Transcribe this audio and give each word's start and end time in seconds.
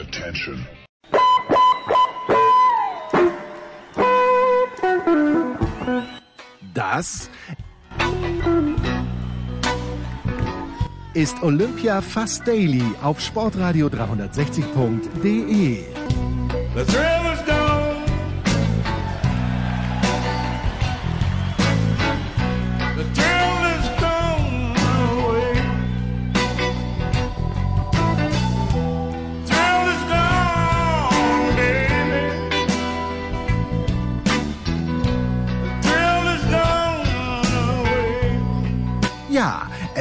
Attention. 0.00 0.64
Das 6.72 7.28
ist 11.14 11.42
Olympia 11.42 12.00
Fast 12.00 12.46
Daily 12.46 12.84
auf 13.02 13.18
sportradio360.de. 13.18 15.84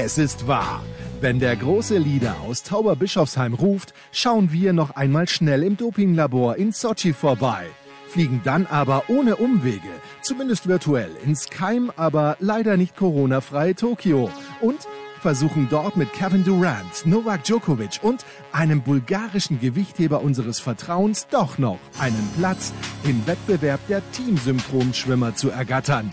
es 0.07 0.17
ist 0.17 0.47
wahr. 0.47 0.81
Wenn 1.20 1.38
der 1.38 1.57
große 1.57 1.97
Leader 1.97 2.38
aus 2.47 2.63
Tauberbischofsheim 2.63 3.53
ruft, 3.53 3.93
schauen 4.13 4.53
wir 4.53 4.71
noch 4.71 4.91
einmal 4.91 5.27
schnell 5.27 5.63
im 5.63 5.75
Dopinglabor 5.75 6.55
in 6.55 6.71
Sochi 6.71 7.11
vorbei. 7.11 7.66
Fliegen 8.07 8.39
dann 8.45 8.67
aber 8.67 9.03
ohne 9.09 9.35
Umwege, 9.35 9.91
zumindest 10.21 10.70
virtuell, 10.70 11.11
ins 11.25 11.49
Keim, 11.49 11.91
aber 11.97 12.38
leider 12.39 12.77
nicht 12.77 12.95
Corona-freie 12.95 13.75
Tokio. 13.75 14.30
Und 14.61 14.88
versuchen 15.20 15.67
dort 15.70 15.97
mit 15.97 16.13
Kevin 16.13 16.45
Durant, 16.45 17.05
Novak 17.05 17.44
Djokovic 17.44 17.99
und 18.02 18.23
einem 18.53 18.83
bulgarischen 18.83 19.59
Gewichtheber 19.59 20.21
unseres 20.21 20.61
Vertrauens 20.61 21.27
doch 21.27 21.58
noch 21.58 21.80
einen 21.99 22.30
Platz 22.38 22.71
im 23.03 23.27
Wettbewerb 23.27 23.81
der 23.89 24.02
Teamsynchronschwimmer 24.14 25.36
zu 25.36 25.49
ergattern. 25.49 26.11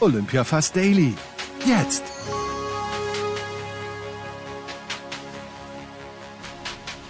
Olympia 0.00 0.42
Fast 0.42 0.74
Daily. 0.74 1.12
Jetzt. 1.66 2.02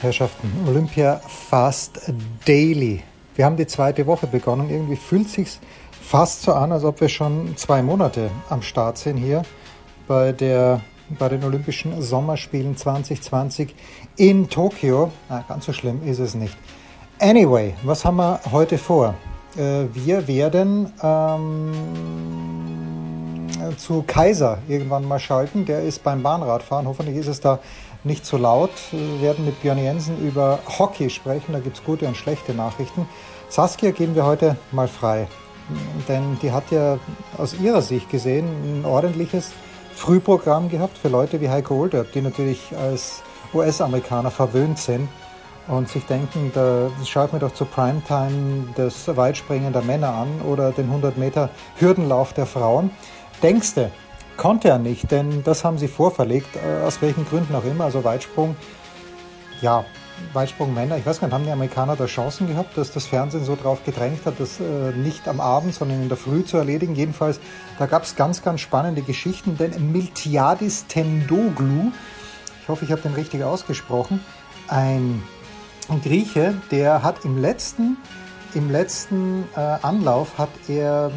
Herrschaften, 0.01 0.51
Olympia 0.69 1.21
Fast 1.27 2.13
Daily. 2.45 3.03
Wir 3.35 3.47
haben 3.47 3.57
die 3.57 3.67
zweite 3.67 4.07
Woche 4.07 4.27
begonnen. 4.27 4.69
Irgendwie 4.69 4.97
fühlt 4.97 5.29
sich 5.29 5.59
fast 6.03 6.43
so 6.43 6.53
an, 6.53 6.71
als 6.71 6.85
ob 6.85 7.01
wir 7.01 7.09
schon 7.09 7.57
zwei 7.57 7.83
Monate 7.83 8.31
am 8.51 8.61
Start 8.61 8.99
sind 8.99 9.17
hier 9.17 9.43
bei, 10.07 10.33
der, 10.33 10.83
bei 11.19 11.31
den 11.31 11.43
Olympischen 11.45 12.01
Sommerspielen 12.03 12.77
2020 12.77 13.75
in 14.17 14.51
Tokio. 14.51 15.13
Na, 15.31 15.45
ganz 15.49 15.65
so 15.65 15.73
schlimm 15.73 16.03
ist 16.05 16.19
es 16.19 16.35
nicht. 16.35 16.57
Anyway, 17.19 17.75
was 17.83 18.05
haben 18.05 18.17
wir 18.17 18.41
heute 18.53 18.77
vor? 18.77 19.15
Äh, 19.57 19.87
wir 19.95 20.29
werden 20.29 20.93
ähm, 21.03 22.56
zu 23.77 24.05
Kaiser 24.07 24.59
irgendwann 24.69 25.07
mal 25.07 25.19
schalten. 25.19 25.65
Der 25.65 25.83
ist 25.83 26.03
beim 26.03 26.23
Bahnradfahren. 26.23 26.87
Hoffentlich 26.87 27.17
ist 27.17 27.27
es 27.27 27.41
da 27.41 27.59
nicht 28.05 28.25
zu 28.25 28.37
laut. 28.37 28.71
Wir 28.93 29.21
werden 29.21 29.45
mit 29.45 29.61
Björn 29.63 29.79
Jensen 29.79 30.19
über 30.27 30.59
Hockey 30.79 31.11
sprechen. 31.11 31.53
Da 31.53 31.61
gibt 31.61 31.77
es 31.77 31.85
gute 31.85 32.07
und 32.07 32.17
schlechte 32.17 32.55
Nachrichten. 32.55 33.09
Saskia 33.49 33.91
geben 33.91 34.15
wir 34.15 34.25
heute 34.25 34.57
mal 34.73 34.89
frei. 34.89 35.29
Denn 36.09 36.39
die 36.43 36.53
hat 36.53 36.71
ja 36.71 36.99
aus 37.37 37.55
ihrer 37.55 37.83
Sicht 37.83 38.09
gesehen 38.11 38.47
ein 38.65 38.85
ordentliches 38.85 39.53
Frühprogramm 39.95 40.69
gehabt 40.69 40.99
für 40.99 41.09
Leute 41.09 41.41
wie 41.41 41.49
Heiko 41.49 41.75
Olderb, 41.75 42.13
die 42.13 42.21
natürlich 42.21 42.61
als 42.77 43.23
US-Amerikaner 43.55 44.31
verwöhnt 44.31 44.79
sind 44.79 45.09
und 45.69 45.89
sich 45.89 46.05
denken, 46.05 46.53
da 46.55 46.91
schaut 47.05 47.33
mir 47.33 47.39
doch 47.39 47.53
zu 47.55 47.65
Primetime 47.65 48.69
das 48.77 49.17
Weitspringen 49.17 49.73
der 49.73 49.83
Männer 49.83 50.15
an 50.15 50.29
oder 50.43 50.71
den 50.71 50.87
100 50.87 51.17
Meter 51.17 51.51
Hürdenlauf 51.77 52.33
der 52.33 52.47
Frauen. 52.47 52.91
Denkste, 53.43 53.91
konnte 54.37 54.69
er 54.69 54.79
nicht, 54.79 55.11
denn 55.11 55.43
das 55.45 55.65
haben 55.65 55.79
sie 55.79 55.89
vorverlegt, 55.89 56.57
äh, 56.57 56.85
aus 56.85 57.01
welchen 57.03 57.27
Gründen 57.27 57.55
auch 57.55 57.65
immer. 57.65 57.85
Also 57.85 58.05
Weitsprung, 58.05 58.57
ja, 59.61 59.85
Weitsprung 60.33 60.73
Männer. 60.73 60.97
Ich 60.97 61.05
weiß 61.05 61.21
gar 61.21 61.29
nicht, 61.29 61.35
haben 61.35 61.45
die 61.45 61.51
Amerikaner 61.51 61.97
da 61.97 62.07
Chancen 62.07 62.47
gehabt, 62.47 62.77
dass 62.77 62.91
das 62.93 63.07
Fernsehen 63.07 63.45
so 63.45 63.57
drauf 63.57 63.85
gedrängt 63.85 64.25
hat, 64.25 64.41
das 64.41 64.61
äh, 64.61 64.93
nicht 64.93 65.29
am 65.29 65.41
Abend, 65.41 65.75
sondern 65.75 66.03
in 66.03 66.09
der 66.09 66.17
Früh 66.17 66.45
zu 66.45 66.57
erledigen. 66.57 66.95
Jedenfalls, 66.95 67.41
da 67.79 67.87
gab 67.87 68.05
es 68.05 68.17
ganz, 68.17 68.43
ganz 68.43 68.61
spannende 68.61 69.03
Geschichten, 69.03 69.57
denn 69.57 69.93
Miltiadis 69.93 70.87
Tendoglu, 70.87 71.93
ich 72.63 72.69
hoffe, 72.69 72.85
ich 72.85 72.93
habe 72.93 73.03
den 73.03 73.15
richtig 73.15 73.45
ausgesprochen, 73.45 74.21
ein 74.69 75.23
Grieche, 76.03 76.55
der 76.71 77.03
hat 77.03 77.25
im 77.25 77.39
letzten 77.39 77.99
im 78.57 78.71
letzten 78.71 79.45
äh, 79.55 79.61
Anlauf 79.61 80.39
hat 80.39 80.49
er 80.67 81.11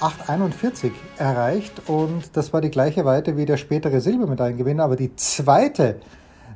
8,41 0.00 0.92
erreicht 1.18 1.88
und 1.88 2.36
das 2.36 2.52
war 2.52 2.60
die 2.60 2.70
gleiche 2.70 3.04
Weite 3.04 3.36
wie 3.36 3.44
der 3.44 3.56
spätere 3.56 4.00
Silbermedaillengewinner. 4.00 4.84
Aber 4.84 4.94
die 4.94 5.16
zweite, 5.16 5.96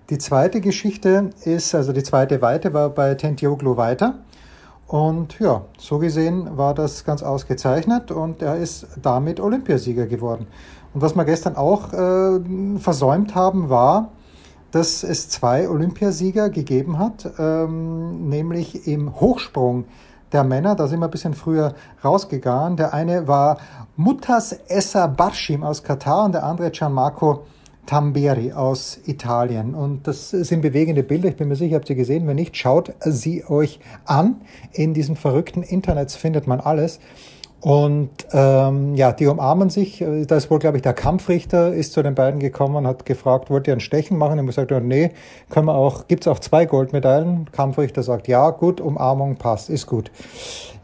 die 0.08 0.18
zweite 0.18 0.60
Geschichte 0.60 1.30
ist, 1.44 1.74
also 1.74 1.92
die 1.92 2.04
zweite 2.04 2.40
Weite 2.42 2.72
war 2.72 2.90
bei 2.90 3.16
Tentioglu 3.16 3.76
weiter. 3.76 4.20
Und 4.86 5.40
ja, 5.40 5.62
so 5.78 5.98
gesehen 5.98 6.56
war 6.56 6.74
das 6.74 7.04
ganz 7.04 7.24
ausgezeichnet 7.24 8.12
und 8.12 8.40
er 8.40 8.56
ist 8.56 8.86
damit 9.02 9.40
Olympiasieger 9.40 10.06
geworden. 10.06 10.46
Und 10.94 11.02
was 11.02 11.16
wir 11.16 11.24
gestern 11.24 11.56
auch 11.56 11.92
äh, 11.92 12.78
versäumt 12.78 13.34
haben, 13.34 13.68
war, 13.68 14.12
dass 14.70 15.02
es 15.02 15.28
zwei 15.28 15.68
Olympiasieger 15.68 16.50
gegeben 16.50 17.00
hat, 17.00 17.28
ähm, 17.36 18.28
nämlich 18.28 18.86
im 18.86 19.18
Hochsprung 19.18 19.86
der 20.32 20.44
Männer, 20.44 20.74
da 20.74 20.86
sind 20.86 21.00
wir 21.00 21.08
ein 21.08 21.10
bisschen 21.10 21.34
früher 21.34 21.74
rausgegangen. 22.04 22.76
Der 22.76 22.94
eine 22.94 23.26
war 23.26 23.58
Mutas 23.96 24.52
Essa 24.68 25.06
Barshim 25.06 25.64
aus 25.64 25.82
Katar 25.82 26.24
und 26.24 26.32
der 26.32 26.44
andere 26.44 26.70
Gianmarco 26.70 27.44
Tamberi 27.86 28.52
aus 28.52 29.00
Italien. 29.06 29.74
Und 29.74 30.06
das 30.06 30.30
sind 30.30 30.60
bewegende 30.60 31.02
Bilder. 31.02 31.28
Ich 31.28 31.36
bin 31.36 31.48
mir 31.48 31.56
sicher, 31.56 31.76
habt 31.76 31.90
ihr 31.90 31.96
gesehen. 31.96 32.26
Wenn 32.28 32.36
nicht, 32.36 32.56
schaut 32.56 32.92
sie 33.00 33.44
euch 33.44 33.80
an. 34.04 34.42
In 34.72 34.94
diesem 34.94 35.16
verrückten 35.16 35.62
Internet 35.62 36.12
findet 36.12 36.46
man 36.46 36.60
alles. 36.60 37.00
Und 37.60 38.10
ähm, 38.32 38.94
ja, 38.94 39.12
die 39.12 39.26
umarmen 39.26 39.68
sich. 39.68 40.02
Da 40.26 40.36
ist 40.36 40.50
wohl, 40.50 40.58
glaube 40.58 40.78
ich, 40.78 40.82
der 40.82 40.94
Kampfrichter 40.94 41.74
ist 41.74 41.92
zu 41.92 42.02
den 42.02 42.14
beiden 42.14 42.40
gekommen 42.40 42.76
und 42.76 42.86
hat 42.86 43.04
gefragt, 43.04 43.50
wollt 43.50 43.68
ihr 43.68 43.74
ein 43.74 43.80
Stechen 43.80 44.16
machen? 44.16 44.38
Und 44.38 44.46
gesagt, 44.46 44.70
nee, 44.82 45.10
können 45.50 45.66
wir 45.66 45.74
auch, 45.74 46.08
gibt's 46.08 46.26
auch 46.26 46.38
zwei 46.38 46.64
Goldmedaillen? 46.64 47.50
Kampfrichter 47.52 48.02
sagt, 48.02 48.28
ja, 48.28 48.48
gut, 48.50 48.80
Umarmung 48.80 49.36
passt, 49.36 49.68
ist 49.68 49.86
gut. 49.86 50.10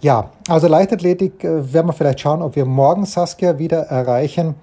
Ja, 0.01 0.31
also 0.49 0.69
Leichtathletik 0.69 1.43
äh, 1.45 1.73
werden 1.73 1.87
wir 1.87 1.95
vielleicht 1.95 2.21
schauen, 2.21 2.43
ob 2.43 2.57
wir 2.57 2.67
morgen 2.67 3.07
Saskia 3.07 3.59
wieder 3.59 3.79
erreichen. 3.85 4.55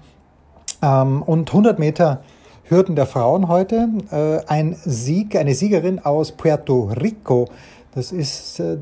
Ähm, 0.82 1.22
und 1.22 1.48
100 1.48 1.80
Meter 1.80 2.20
Hürden 2.64 2.94
der 2.94 3.06
Frauen 3.06 3.48
heute. 3.48 3.88
Äh, 4.12 4.40
ein 4.46 4.76
Sieg, 4.84 5.36
eine 5.36 5.54
Siegerin 5.54 5.98
aus 5.98 6.32
Puerto 6.32 6.92
Rico 7.00 7.48
das 7.94 8.10
ist 8.10 8.58
äh, 8.58 8.76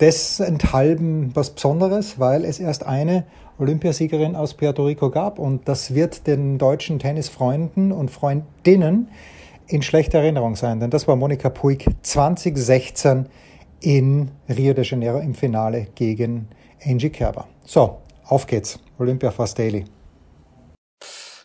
desenthalben 0.00 1.34
was 1.34 1.50
Besonderes, 1.50 2.20
weil 2.20 2.44
es 2.44 2.60
erst 2.60 2.86
eine 2.86 3.24
Olympiasiegerin 3.58 4.36
aus 4.36 4.54
Puerto 4.54 4.86
Rico 4.86 5.10
gab 5.10 5.38
und 5.38 5.68
das 5.68 5.94
wird 5.94 6.26
den 6.26 6.58
deutschen 6.58 6.98
Tennisfreunden 6.98 7.92
und 7.92 8.10
Freundinnen 8.10 9.08
in 9.66 9.82
schlechter 9.82 10.18
Erinnerung 10.18 10.54
sein, 10.56 10.80
denn 10.80 10.90
das 10.90 11.08
war 11.08 11.16
Monika 11.16 11.50
Puig 11.50 11.86
2016 12.02 13.26
in 13.80 14.30
Rio 14.48 14.74
de 14.74 14.84
Janeiro 14.84 15.18
im 15.18 15.34
Finale 15.34 15.88
gegen 15.94 16.48
Angie 16.84 17.10
Kerber. 17.10 17.46
So, 17.64 17.98
auf 18.26 18.46
geht's. 18.46 18.78
Olympia 18.98 19.32
Fast 19.32 19.58
Daily. 19.58 19.84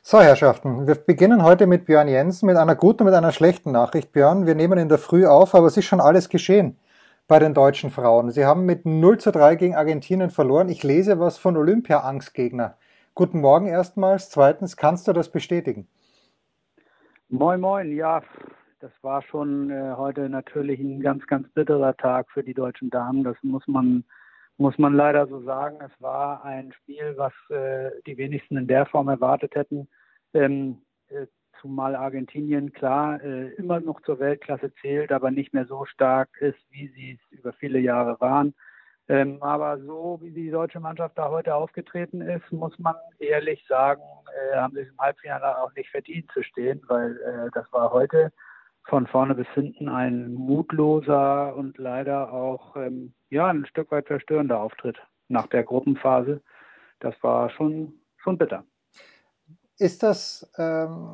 So, 0.03 0.21
Herrschaften, 0.21 0.87
wir 0.87 0.95
beginnen 0.95 1.43
heute 1.43 1.65
mit 1.65 1.85
Björn 1.85 2.07
Jensen 2.07 2.45
mit 2.45 2.57
einer 2.57 2.75
guten 2.75 3.01
und 3.01 3.05
mit 3.07 3.15
einer 3.15 3.31
schlechten 3.31 3.71
Nachricht. 3.71 4.11
Björn, 4.11 4.45
wir 4.45 4.55
nehmen 4.55 4.77
in 4.77 4.87
der 4.87 4.99
Früh 4.99 5.25
auf, 5.25 5.55
aber 5.55 5.67
es 5.67 5.77
ist 5.77 5.85
schon 5.85 5.99
alles 5.99 6.29
geschehen 6.29 6.77
bei 7.27 7.39
den 7.39 7.53
deutschen 7.53 7.91
Frauen. 7.91 8.31
Sie 8.31 8.45
haben 8.45 8.65
mit 8.65 8.85
0 8.85 9.17
zu 9.17 9.31
3 9.31 9.55
gegen 9.55 9.75
Argentinien 9.75 10.29
verloren. 10.29 10.69
Ich 10.69 10.83
lese 10.83 11.19
was 11.19 11.37
von 11.37 11.57
Olympia-Angstgegner. 11.57 12.77
Guten 13.15 13.41
Morgen 13.41 13.67
erstmals. 13.67 14.29
Zweitens, 14.29 14.77
kannst 14.77 15.07
du 15.07 15.13
das 15.13 15.29
bestätigen? 15.29 15.87
Moin, 17.29 17.59
moin. 17.59 17.91
Ja, 17.93 18.21
das 18.79 18.91
war 19.01 19.21
schon 19.23 19.69
äh, 19.69 19.93
heute 19.97 20.29
natürlich 20.29 20.79
ein 20.79 21.01
ganz, 21.01 21.27
ganz 21.27 21.49
bitterer 21.49 21.97
Tag 21.97 22.31
für 22.31 22.43
die 22.43 22.53
deutschen 22.53 22.89
Damen. 22.89 23.23
Das 23.25 23.35
muss 23.41 23.67
man, 23.67 24.05
muss 24.57 24.77
man 24.77 24.93
leider 24.93 25.27
so 25.27 25.41
sagen. 25.41 25.79
Es 25.85 26.01
war 26.01 26.45
ein 26.45 26.71
Spiel, 26.71 27.15
was 27.17 27.33
äh, 27.49 27.91
die 28.05 28.17
wenigsten 28.17 28.55
in 28.55 28.67
der 28.67 28.85
Form 28.85 29.09
erwartet 29.09 29.55
hätten. 29.55 29.89
Ähm, 30.33 30.81
äh, 31.09 31.25
zumal 31.61 31.95
Argentinien 31.95 32.73
klar 32.73 33.21
äh, 33.23 33.49
immer 33.55 33.79
noch 33.79 34.01
zur 34.01 34.19
Weltklasse 34.19 34.73
zählt, 34.81 35.11
aber 35.11 35.31
nicht 35.31 35.53
mehr 35.53 35.65
so 35.65 35.85
stark 35.85 36.29
ist, 36.39 36.59
wie 36.71 36.87
sie 36.89 37.19
es 37.19 37.39
über 37.39 37.53
viele 37.53 37.79
Jahre 37.79 38.19
waren. 38.19 38.53
Ähm, 39.09 39.41
aber 39.41 39.79
so 39.79 40.19
wie 40.21 40.31
die 40.31 40.51
deutsche 40.51 40.81
Mannschaft 40.81 41.17
da 41.17 41.29
heute 41.29 41.55
aufgetreten 41.55 42.19
ist, 42.21 42.51
muss 42.51 42.77
man 42.77 42.95
ehrlich 43.19 43.65
sagen, 43.67 44.01
äh, 44.51 44.57
haben 44.57 44.75
sie 44.75 44.81
im 44.81 44.97
Halbfinale 44.99 45.57
auch 45.59 45.73
nicht 45.75 45.89
verdient 45.89 46.29
zu 46.33 46.43
stehen, 46.43 46.81
weil 46.87 47.17
äh, 47.21 47.49
das 47.53 47.71
war 47.71 47.91
heute 47.93 48.33
von 48.83 49.07
vorne 49.07 49.35
bis 49.35 49.47
hinten 49.53 49.87
ein 49.87 50.33
mutloser 50.33 51.55
und 51.55 51.77
leider 51.77 52.33
auch 52.33 52.75
ähm, 52.75 53.13
ja 53.29 53.47
ein 53.47 53.65
Stück 53.65 53.91
weit 53.91 54.07
verstörender 54.07 54.59
Auftritt 54.59 54.97
nach 55.29 55.47
der 55.47 55.63
Gruppenphase. 55.63 56.41
Das 56.99 57.15
war 57.21 57.49
schon 57.49 57.93
schon 58.17 58.37
bitter. 58.37 58.65
Ist 59.79 60.01
das 60.01 60.49
ähm, 60.57 61.07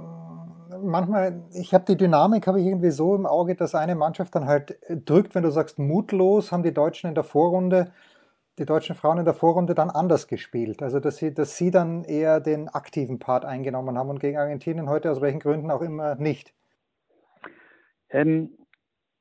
manchmal, 0.81 1.43
ich 1.53 1.73
habe 1.73 1.85
die 1.85 1.97
Dynamik, 1.97 2.47
habe 2.47 2.61
ich 2.61 2.67
irgendwie 2.67 2.91
so 2.91 3.15
im 3.15 3.25
Auge, 3.25 3.55
dass 3.55 3.75
eine 3.75 3.95
Mannschaft 3.95 4.35
dann 4.35 4.45
halt 4.45 4.77
drückt, 4.89 5.35
wenn 5.35 5.43
du 5.43 5.51
sagst 5.51 5.79
mutlos, 5.79 6.51
haben 6.51 6.63
die 6.63 6.73
Deutschen 6.73 7.07
in 7.07 7.15
der 7.15 7.23
Vorrunde, 7.23 7.91
die 8.57 8.65
deutschen 8.65 8.95
Frauen 8.95 9.17
in 9.17 9.25
der 9.25 9.33
Vorrunde 9.33 9.75
dann 9.75 9.89
anders 9.89 10.27
gespielt. 10.27 10.81
Also 10.81 10.99
dass 10.99 11.17
sie, 11.17 11.33
dass 11.33 11.57
sie 11.57 11.71
dann 11.71 12.03
eher 12.03 12.39
den 12.39 12.69
aktiven 12.69 13.19
Part 13.19 13.45
eingenommen 13.45 13.97
haben 13.97 14.09
und 14.09 14.19
gegen 14.19 14.37
Argentinien 14.37 14.89
heute 14.89 15.11
aus 15.11 15.21
welchen 15.21 15.39
Gründen 15.39 15.71
auch 15.71 15.81
immer 15.81 16.15
nicht. 16.15 16.53
Ähm, 18.09 18.57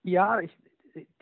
ja, 0.03 0.41
ich, 0.41 0.56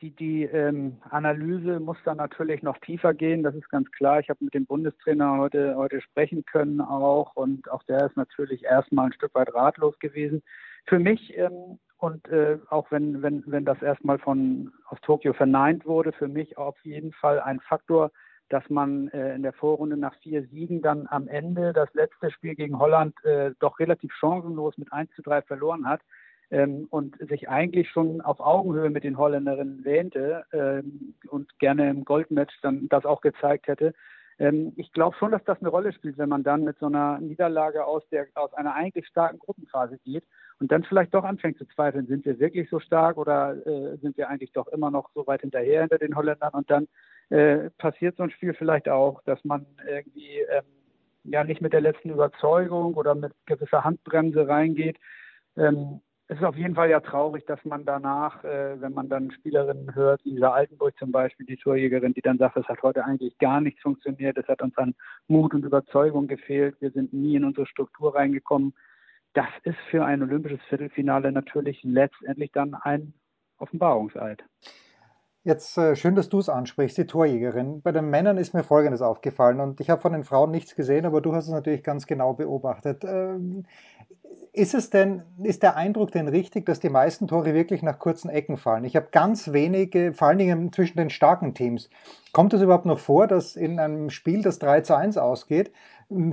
die, 0.01 0.11
die 0.11 0.45
ähm, 0.45 0.99
Analyse 1.11 1.81
muss 1.81 1.99
dann 2.05 2.17
natürlich 2.17 2.63
noch 2.63 2.79
tiefer 2.79 3.15
gehen, 3.15 3.43
das 3.43 3.55
ist 3.55 3.69
ganz 3.71 3.91
klar. 3.93 4.21
Ich 4.21 4.29
habe 4.29 4.45
mit 4.45 4.55
dem 4.55 4.67
Bundestrainer 4.67 5.39
heute, 5.39 5.77
heute 5.77 6.01
sprechen 6.01 6.45
können 6.45 6.81
auch 6.81 7.37
und 7.37 7.71
auch 7.71 7.83
der 7.85 8.07
ist 8.07 8.17
natürlich 8.17 8.65
erstmal 8.65 9.07
ein 9.07 9.13
Stück 9.13 9.35
weit 9.35 9.55
ratlos 9.55 9.99
gewesen. 9.99 10.43
Für 10.87 10.99
mich 10.99 11.37
ähm, 11.37 11.79
und 11.99 12.29
äh, 12.29 12.59
auch 12.71 12.91
wenn, 12.91 13.23
wenn, 13.23 13.45
wenn 13.47 13.65
das 13.65 13.83
erstmal 13.83 14.19
von 14.19 14.73
aus 14.87 14.99
Tokio 15.03 15.35
verneint 15.35 15.85
wurde, 15.85 16.13
für 16.13 16.29
mich 16.29 16.57
auf 16.57 16.77
jeden 16.83 17.13
Fall 17.13 17.41
ein 17.41 17.61
Faktor, 17.61 18.11
dass 18.49 18.69
man 18.71 19.09
äh, 19.09 19.35
in 19.35 19.43
der 19.43 19.53
Vorrunde 19.53 19.97
nach 19.97 20.15
vier 20.17 20.47
Siegen 20.47 20.81
dann 20.81 21.07
am 21.09 21.29
Ende 21.29 21.73
das 21.73 21.93
letzte 21.93 22.31
Spiel 22.31 22.55
gegen 22.55 22.79
Holland 22.79 23.15
äh, 23.25 23.53
doch 23.61 23.79
relativ 23.79 24.13
chancenlos 24.15 24.79
mit 24.79 24.93
1 24.93 25.11
zu 25.13 25.23
3 25.23 25.43
verloren 25.43 25.87
hat 25.87 26.01
ähm, 26.51 26.87
und 26.91 27.17
sich 27.29 27.49
eigentlich 27.49 27.89
schon 27.91 28.21
auf 28.21 28.41
Augenhöhe 28.41 28.91
mit 28.91 29.05
den 29.05 29.19
Holländerinnen 29.19 29.85
wähnte 29.85 30.45
ähm, 30.53 31.15
und 31.29 31.59
gerne 31.59 31.91
im 31.91 32.05
Goldmatch 32.05 32.55
dann 32.63 32.89
das 32.89 33.05
auch 33.05 33.21
gezeigt 33.21 33.69
hätte. 33.69 33.95
Ähm, 34.39 34.73
ich 34.77 34.93
glaube 34.93 35.17
schon, 35.19 35.31
dass 35.31 35.45
das 35.45 35.61
eine 35.61 35.69
Rolle 35.69 35.93
spielt, 35.93 36.19
wenn 36.19 36.29
man 36.29 36.43
dann 36.43 36.65
mit 36.65 36.79
so 36.79 36.87
einer 36.87 37.21
Niederlage 37.21 37.85
aus, 37.85 38.03
der, 38.11 38.27
aus 38.35 38.53
einer 38.55 38.75
eigentlich 38.75 39.07
starken 39.07 39.39
Gruppenphase 39.39 39.99
geht 39.99 40.25
und 40.59 40.73
dann 40.73 40.83
vielleicht 40.83 41.15
doch 41.15 41.25
anfängt 41.25 41.59
zu 41.59 41.67
zweifeln, 41.67 42.07
sind 42.07 42.25
wir 42.25 42.39
wirklich 42.41 42.69
so 42.71 42.81
stark 42.81 43.17
oder 43.19 43.55
äh, 43.67 43.97
sind 43.99 44.17
wir 44.17 44.29
eigentlich 44.29 44.53
doch 44.53 44.67
immer 44.69 44.91
noch 44.91 45.11
so 45.15 45.27
weit 45.27 45.43
hinterher 45.43 45.83
hinter 45.83 45.99
den 45.99 46.17
Holländern 46.17 46.53
und 46.55 46.71
dann 46.71 46.89
äh, 47.29 47.71
passiert 47.79 48.17
so 48.17 48.23
ein 48.23 48.31
Spiel 48.31 48.55
vielleicht 48.55 48.89
auch, 48.89 49.23
dass 49.25 49.45
man 49.45 49.67
irgendwie 49.87 50.41
ähm, 50.51 50.65
ja 51.25 51.45
nicht 51.45 51.61
mit 51.61 51.73
der 51.73 51.83
letzten 51.83 52.11
Überzeugung 52.11 52.95
oder 52.95 53.15
mit 53.15 53.33
gewisser 53.47 53.85
Handbremse 53.85 54.49
reingeht. 54.49 54.97
Ähm, 55.57 56.01
es 56.31 56.37
ist 56.37 56.45
auf 56.45 56.55
jeden 56.55 56.77
Fall 56.77 56.89
ja 56.89 57.01
traurig, 57.01 57.45
dass 57.47 57.59
man 57.65 57.85
danach, 57.85 58.45
äh, 58.45 58.81
wenn 58.81 58.95
man 58.95 59.09
dann 59.09 59.33
Spielerinnen 59.33 59.97
hört, 59.97 60.25
Lisa 60.25 60.53
Altenburg 60.53 60.97
zum 60.97 61.11
Beispiel, 61.11 61.45
die 61.45 61.57
Torjägerin, 61.57 62.15
die 62.15 62.21
dann 62.21 62.39
sagt, 62.39 62.57
es 62.57 62.69
hat 62.69 62.85
heute 62.85 63.05
eigentlich 63.05 63.37
gar 63.39 63.61
nichts 63.61 63.83
funktioniert, 63.83 64.39
es 64.39 64.47
hat 64.47 64.63
uns 64.63 64.79
an 64.79 64.95
Mut 65.27 65.55
und 65.55 65.65
Überzeugung 65.65 66.29
gefehlt, 66.29 66.81
wir 66.81 66.93
sind 66.93 67.13
nie 67.13 67.35
in 67.35 67.45
unsere 67.45 67.67
Struktur 67.67 68.15
reingekommen. 68.15 68.75
Das 69.33 69.49
ist 69.65 69.79
für 69.91 70.05
ein 70.05 70.23
olympisches 70.23 70.61
Viertelfinale 70.69 71.33
natürlich 71.33 71.81
letztendlich 71.83 72.53
dann 72.53 72.75
ein 72.75 73.13
Offenbarungseid. 73.59 74.45
Jetzt 75.43 75.79
äh, 75.79 75.97
schön, 75.97 76.15
dass 76.17 76.29
du 76.29 76.39
es 76.39 76.51
ansprichst, 76.51 76.99
die 76.99 77.07
Torjägerin. 77.07 77.81
Bei 77.81 77.93
den 77.93 78.11
Männern 78.11 78.37
ist 78.37 78.53
mir 78.53 78.63
Folgendes 78.63 79.01
aufgefallen 79.01 79.61
und 79.61 79.81
ich 79.81 79.89
habe 79.89 80.03
von 80.03 80.13
den 80.13 80.23
Frauen 80.23 80.51
nichts 80.51 80.75
gesehen, 80.77 81.07
aber 81.07 81.23
du 81.23 81.35
hast 81.35 81.47
es 81.47 81.51
natürlich 81.51 81.83
ganz 81.83 82.07
genau 82.07 82.35
beobachtet. 82.35 83.05
Ähm, 83.05 83.65
ist 84.53 84.75
es 84.75 84.91
denn, 84.91 85.23
ist 85.43 85.63
der 85.63 85.77
Eindruck 85.77 86.11
denn 86.13 86.29
richtig, 86.29 86.67
dass 86.67 86.79
die 86.79 86.91
meisten 86.91 87.27
Tore 87.27 87.55
wirklich 87.55 87.83
nach 87.83 87.99
kurzen 87.99 88.29
Ecken 88.29 88.59
fallen? 88.59 88.85
Ich 88.85 88.97
habe 88.97 89.09
ganz 89.13 89.53
wenige, 89.53 90.13
vor 90.13 90.29
allen 90.29 90.39
Dingen 90.39 90.73
zwischen 90.75 90.99
den 90.99 91.09
starken 91.09 91.55
Teams. 91.55 91.89
Kommt 92.33 92.53
es 92.53 92.61
überhaupt 92.61 92.85
noch 92.85 92.99
vor, 92.99 93.27
dass 93.27 93.57
in 93.57 93.79
einem 93.79 94.11
Spiel, 94.11 94.43
das 94.43 94.59
3 94.59 94.83
zu 94.83 94.95
1 94.95 95.17
ausgeht, 95.17 95.73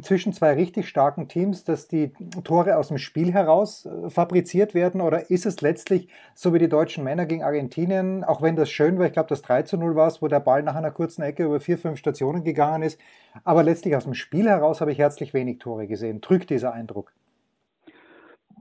zwischen 0.02 0.34
zwei 0.34 0.54
richtig 0.54 0.88
starken 0.90 1.28
Teams, 1.28 1.64
dass 1.64 1.88
die 1.88 2.12
Tore 2.44 2.78
aus 2.78 2.88
dem 2.88 2.98
Spiel 2.98 3.32
heraus 3.32 3.86
äh, 3.86 4.10
fabriziert 4.10 4.74
werden? 4.74 5.02
Oder 5.02 5.30
ist 5.30 5.46
es 5.46 5.62
letztlich 5.62 6.10
so 6.34 6.54
wie 6.54 6.60
die 6.60 6.70
deutschen 6.70 7.04
Männer 7.04 7.26
gegen 7.26 7.44
Argentinien, 7.44 8.24
auch 8.24 8.42
wenn 8.42 8.56
das 8.56 8.70
schön 8.70 8.98
war, 8.98 9.06
ich 9.06 9.14
glaube, 9.14 9.30
das 9.30 9.42
3 9.44 9.64
zu 9.64 9.78
0 9.78 9.96
war 9.96 10.08
es, 10.08 10.22
wo 10.22 10.28
der 10.28 10.40
Ball 10.40 10.64
nach 10.64 10.76
einer 10.76 10.92
kurzen 10.92 11.22
Ecke 11.22 11.44
über 11.46 11.60
vier, 11.60 11.78
fünf 11.78 12.00
Stationen 12.00 12.44
gegangen 12.44 12.84
ist. 12.84 13.00
Aber 13.44 13.64
letztlich 13.64 13.96
aus 13.96 14.06
dem 14.06 14.16
Spiel 14.16 14.48
heraus 14.48 14.82
habe 14.82 14.92
ich 14.92 14.98
herzlich 14.98 15.34
wenig 15.34 15.60
Tore 15.60 15.88
gesehen. 15.88 16.22
Trügt 16.22 16.50
dieser 16.50 16.74
Eindruck? 16.74 17.14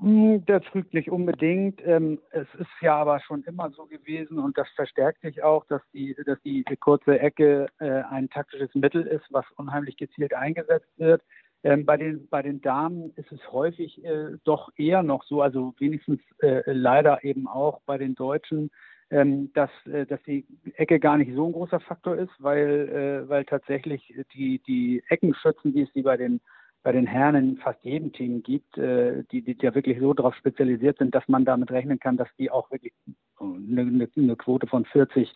Hm, 0.01 0.45
der 0.45 0.61
trügt 0.61 0.93
nicht 0.93 1.11
unbedingt. 1.11 1.81
Ähm, 1.85 2.21
es 2.31 2.47
ist 2.59 2.69
ja 2.83 2.97
aber 2.97 3.21
schon 3.21 3.43
immer 3.45 3.71
so 3.71 3.87
gewesen 3.87 4.39
und 4.39 4.59
das 4.59 4.69
verstärkt 4.75 5.23
sich 5.23 5.43
auch, 5.43 5.65
dass 5.67 5.81
die, 5.95 6.15
dass 6.27 6.41
die, 6.43 6.65
kurze 6.79 7.19
Ecke 7.19 7.69
äh, 7.79 8.03
ein 8.11 8.29
taktisches 8.29 8.75
Mittel 8.75 9.07
ist, 9.07 9.25
was 9.31 9.47
unheimlich 9.57 9.97
gezielt 9.97 10.35
eingesetzt 10.35 10.91
wird. 10.99 11.23
Ähm, 11.65 11.87
bei, 11.87 11.97
den, 11.97 12.29
bei 12.29 12.43
den 12.43 12.61
Damen 12.61 13.13
ist 13.17 13.33
es 13.33 13.41
häufig 13.51 14.05
äh, 14.05 14.37
doch 14.45 14.71
eher 14.77 15.03
noch 15.03 15.25
so, 15.25 15.41
also 15.41 15.75
wenigstens 15.79 16.21
äh, 16.41 16.63
leider 16.67 17.25
eben 17.25 17.49
auch 17.49 17.81
bei 17.87 17.97
den 17.97 18.15
Deutschen, 18.15 18.71
ähm, 19.09 19.51
dass, 19.55 19.71
dass 20.09 20.23
die 20.25 20.45
Ecke 20.75 21.01
gar 21.01 21.17
nicht 21.17 21.33
so 21.35 21.47
ein 21.47 21.53
großer 21.53 21.81
Faktor 21.81 22.17
ist, 22.17 22.33
weil, 22.39 23.25
weil 23.29 23.45
tatsächlich 23.45 24.13
die, 24.35 24.61
die 24.67 25.03
Eckenschützen, 25.09 25.75
wie 25.75 25.83
es 25.83 25.93
die 25.93 26.03
bei 26.03 26.17
den 26.17 26.41
bei 26.87 26.93
den 26.93 27.09
Herren 27.09 27.35
in 27.35 27.57
fast 27.57 27.85
jedem 27.85 28.13
Team 28.13 28.45
gibt, 28.45 28.79
äh, 28.79 29.25
die, 29.33 29.43
die 29.43 29.57
ja 29.61 29.75
wirklich 29.75 29.99
so 29.99 30.15
darauf 30.15 30.37
spezialisiert 30.37 30.99
sind, 30.99 31.17
dass 31.17 31.27
man 31.27 31.45
damit 31.45 31.73
rechnen 31.73 31.99
kann, 31.99 32.17
dass 32.17 32.29
die 32.39 32.49
auch 32.49 32.71
wirklich 32.71 32.93
eine, 33.41 33.81
eine, 33.81 34.09
eine 34.17 34.37
Quote 34.37 34.69
von 34.69 34.85
40, 34.85 35.35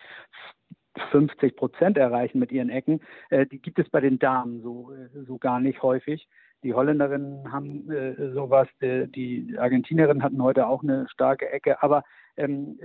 50 1.11 1.57
Prozent 1.57 1.99
erreichen 1.99 2.39
mit 2.39 2.53
ihren 2.53 2.71
Ecken. 2.71 3.01
Äh, 3.31 3.47
die 3.47 3.61
gibt 3.61 3.81
es 3.81 3.91
bei 3.91 4.01
den 4.01 4.21
Damen 4.21 4.63
so, 4.63 4.93
äh, 4.93 5.25
so 5.27 5.39
gar 5.39 5.59
nicht 5.59 5.83
häufig. 5.83 6.29
Die 6.63 6.75
Holländerinnen 6.75 7.51
haben 7.51 7.91
äh, 7.91 8.33
sowas, 8.33 8.69
die, 8.83 9.11
die 9.11 9.59
Argentinierinnen 9.59 10.23
hatten 10.23 10.43
heute 10.43 10.67
auch 10.67 10.83
eine 10.83 11.09
starke 11.09 11.51
Ecke, 11.51 11.83
aber 11.83 12.05
ähm, 12.37 12.79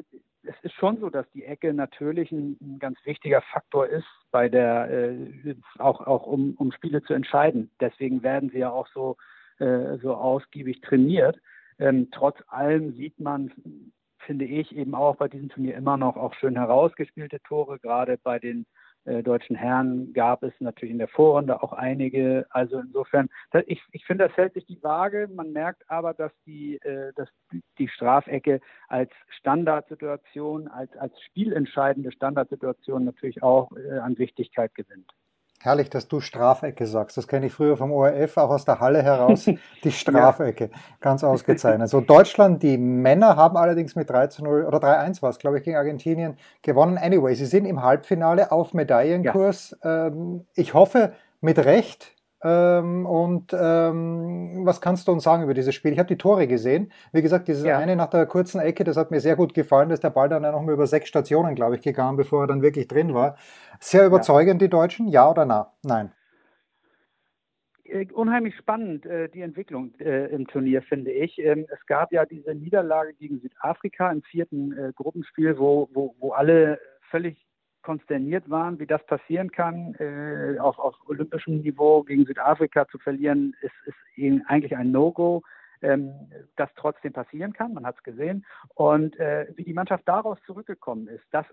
es 0.44 0.56
ist 0.62 0.76
schon 0.76 1.00
so, 1.00 1.10
dass 1.10 1.30
die 1.32 1.44
Ecke 1.44 1.74
natürlich 1.74 2.32
ein, 2.32 2.58
ein 2.62 2.80
ganz 2.80 2.98
wichtiger 3.04 3.42
Faktor 3.42 3.88
ist 3.88 4.08
bei 4.32 4.48
der 4.48 4.90
äh, 4.90 5.56
auch 5.80 6.02
auch 6.02 6.26
um, 6.26 6.54
um 6.58 6.72
Spiele 6.72 7.02
zu 7.04 7.14
entscheiden. 7.14 7.72
Deswegen 7.80 8.24
werden 8.24 8.50
sie 8.50 8.60
ja 8.60 8.70
auch 8.70 8.88
so 8.94 9.18
äh, 9.60 9.98
so 9.98 10.14
ausgiebig 10.14 10.82
trainiert. 10.82 11.38
Ähm, 11.80 12.10
trotz 12.12 12.38
allem 12.48 12.94
sieht 12.94 13.20
man, 13.20 13.52
finde 14.20 14.46
ich, 14.46 14.76
eben 14.76 14.96
auch 14.96 15.18
bei 15.18 15.28
diesem 15.28 15.50
Turnier 15.50 15.76
immer 15.76 15.98
noch 15.98 16.16
auch 16.16 16.34
schön 16.36 16.56
herausgespielte 16.56 17.40
Tore, 17.42 17.80
gerade 17.80 18.18
bei 18.18 18.40
den 18.40 18.62
äh, 18.62 18.85
deutschen 19.06 19.56
Herren 19.56 20.14
gab 20.14 20.44
es 20.44 20.54
natürlich 20.60 20.94
in 20.94 21.00
der 21.00 21.08
Vorrunde 21.08 21.62
auch 21.62 21.74
einige. 21.74 22.46
Also 22.50 22.80
insofern, 22.80 23.30
ich, 23.68 23.82
ich 23.92 24.06
finde, 24.06 24.28
das 24.28 24.38
hält 24.38 24.54
sich 24.54 24.66
die 24.66 24.82
Waage. 24.82 25.30
Man 25.34 25.52
merkt 25.52 25.84
aber, 25.90 26.14
dass 26.14 26.32
die, 26.46 26.78
äh, 26.78 27.14
dass 27.16 27.30
die 27.78 27.88
Strafecke 27.88 28.62
als 28.88 29.12
Standardsituation, 29.30 30.68
als, 30.68 30.96
als 30.98 31.14
spielentscheidende 31.22 32.12
Standardsituation 32.12 33.06
natürlich 33.06 33.44
auch 33.44 33.72
äh, 33.78 34.00
an 34.00 34.18
Wichtigkeit 34.18 34.74
gewinnt. 34.74 35.12
Herrlich, 35.66 35.90
dass 35.90 36.08
du 36.08 36.20
Strafecke 36.20 36.86
sagst. 36.86 37.18
Das 37.18 37.28
kenne 37.28 37.48
ich 37.48 37.54
früher 37.54 37.76
vom 37.76 37.92
ORF, 37.92 38.38
auch 38.38 38.52
aus 38.52 38.66
der 38.66 38.80
Halle 38.80 39.02
heraus. 39.02 39.46
Die 39.84 39.92
Strafecke. 39.92 40.66
ja. 40.66 40.78
Ganz 41.00 41.24
ausgezeichnet. 41.24 41.90
So, 41.90 42.02
Deutschland, 42.02 42.62
die 42.62 42.78
Männer 42.78 43.36
haben 43.36 43.58
allerdings 43.58 43.96
mit 43.96 44.10
3 44.10 44.28
zu 44.28 44.44
0 44.44 44.66
oder 44.66 44.78
3-1 44.78 45.24
war 45.24 45.32
es, 45.32 45.40
glaube 45.40 45.58
ich, 45.58 45.64
gegen 45.64 45.76
Argentinien 45.76 46.38
gewonnen. 46.62 47.00
Anyway, 47.00 47.34
sie 47.34 47.48
sind 47.48 47.66
im 47.66 47.82
Halbfinale 47.82 48.52
auf 48.52 48.76
Medaillenkurs. 48.76 49.76
Ja. 49.84 50.08
Ähm, 50.08 50.46
ich 50.54 50.76
hoffe, 50.76 51.14
mit 51.42 51.58
Recht, 51.58 52.15
ähm, 52.48 53.08
und 53.08 53.56
ähm, 53.60 54.62
was 54.66 54.80
kannst 54.80 55.08
du 55.08 55.12
uns 55.12 55.24
sagen 55.24 55.42
über 55.42 55.56
dieses 55.56 55.74
Spiel? 55.74 55.94
Ich 55.94 55.98
habe 55.98 56.08
die 56.08 56.18
Tore 56.18 56.46
gesehen. 56.46 56.92
Wie 57.12 57.24
gesagt, 57.24 57.48
dieses 57.48 57.64
ja. 57.64 57.80
eine 57.80 57.96
nach 57.96 58.12
der 58.12 58.28
kurzen 58.28 58.62
Ecke, 58.62 58.84
das 58.84 58.98
hat 58.98 59.10
mir 59.10 59.20
sehr 59.20 59.36
gut 59.36 59.56
gefallen. 59.56 59.90
Da 59.90 59.96
ist 59.96 60.04
der 60.04 60.12
Ball 60.12 60.30
dann 60.30 60.44
noch 60.44 60.62
mal 60.62 60.74
über 60.74 60.86
sechs 60.86 61.08
Stationen, 61.08 61.56
glaube 61.56 61.76
ich, 61.76 61.82
gegangen, 61.82 62.18
bevor 62.18 62.44
er 62.44 62.48
dann 62.48 62.62
wirklich 62.62 62.88
drin 62.88 63.16
war. 63.16 63.36
Sehr 63.80 64.06
überzeugend, 64.06 64.62
ja. 64.62 64.68
die 64.68 64.70
Deutschen, 64.70 65.08
ja 65.08 65.28
oder 65.28 65.46
na? 65.46 65.74
Nein? 65.82 66.12
Äh, 67.86 68.06
unheimlich 68.14 68.56
spannend, 68.58 69.08
äh, 69.08 69.28
die 69.30 69.42
Entwicklung 69.42 69.96
äh, 70.00 70.28
im 70.28 70.46
Turnier, 70.46 70.84
finde 70.84 71.12
ich. 71.12 71.40
Ähm, 71.40 71.66
es 71.74 71.84
gab 71.88 72.12
ja 72.12 72.26
diese 72.26 72.54
Niederlage 72.54 73.14
gegen 73.16 73.40
Südafrika 73.40 74.12
im 74.12 74.22
vierten 74.22 74.94
Gruppenspiel, 74.96 75.58
wo, 75.58 75.90
wo, 75.94 76.16
wo 76.20 76.32
alle 76.34 76.80
völlig 77.10 77.45
konsterniert 77.86 78.50
waren, 78.50 78.80
wie 78.80 78.88
das 78.88 79.06
passieren 79.06 79.52
kann, 79.52 79.94
äh, 80.00 80.58
auf, 80.60 80.80
auf 80.80 80.96
olympischem 81.08 81.62
Niveau 81.62 82.02
gegen 82.02 82.26
Südafrika 82.26 82.88
zu 82.88 82.98
verlieren, 82.98 83.56
ist, 83.62 83.74
ist 83.86 84.44
eigentlich 84.48 84.76
ein 84.76 84.92
No-Go. 84.92 85.44
Ähm, 85.82 86.14
das 86.56 86.70
trotzdem 86.78 87.14
passieren 87.14 87.54
kann, 87.54 87.74
man 87.74 87.86
hat 87.86 87.98
es 87.98 88.04
gesehen. 88.04 88.46
Und 88.74 89.20
äh, 89.20 89.46
wie 89.56 89.66
die 89.66 89.74
Mannschaft 89.74 90.08
daraus 90.08 90.40
zurückgekommen 90.46 91.08
ist, 91.08 91.26
das, 91.32 91.46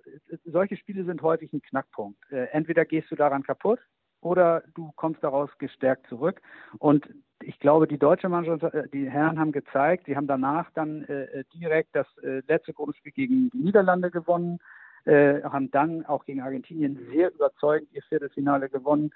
solche 0.44 0.76
Spiele 0.76 1.04
sind 1.04 1.20
häufig 1.20 1.52
ein 1.52 1.60
Knackpunkt. 1.60 2.18
Äh, 2.30 2.44
entweder 2.52 2.84
gehst 2.84 3.10
du 3.10 3.16
daran 3.16 3.42
kaputt 3.42 3.80
oder 4.22 4.62
du 4.74 4.92
kommst 4.96 5.22
daraus 5.22 5.50
gestärkt 5.58 6.06
zurück. 6.06 6.40
Und 6.78 7.06
ich 7.42 7.58
glaube, 7.58 7.88
die 7.88 7.98
deutsche 7.98 8.28
Mannschaft, 8.28 8.62
äh, 8.62 8.88
die 8.88 9.10
Herren 9.10 9.38
haben 9.38 9.52
gezeigt, 9.52 10.04
sie 10.06 10.16
haben 10.16 10.28
danach 10.28 10.70
dann 10.74 11.04
äh, 11.04 11.24
äh 11.24 11.44
direkt 11.52 11.90
das 11.94 12.06
äh, 12.22 12.42
letzte 12.46 12.72
Gruppenspiel 12.72 13.12
gegen 13.12 13.50
die 13.50 13.58
Niederlande 13.58 14.10
gewonnen, 14.10 14.60
äh, 15.04 15.42
haben 15.42 15.70
dann 15.70 16.06
auch 16.06 16.24
gegen 16.24 16.40
Argentinien 16.40 16.98
sehr 17.12 17.32
überzeugend 17.32 17.88
ihr 17.92 18.02
Viertelfinale 18.02 18.68
gewonnen. 18.68 19.12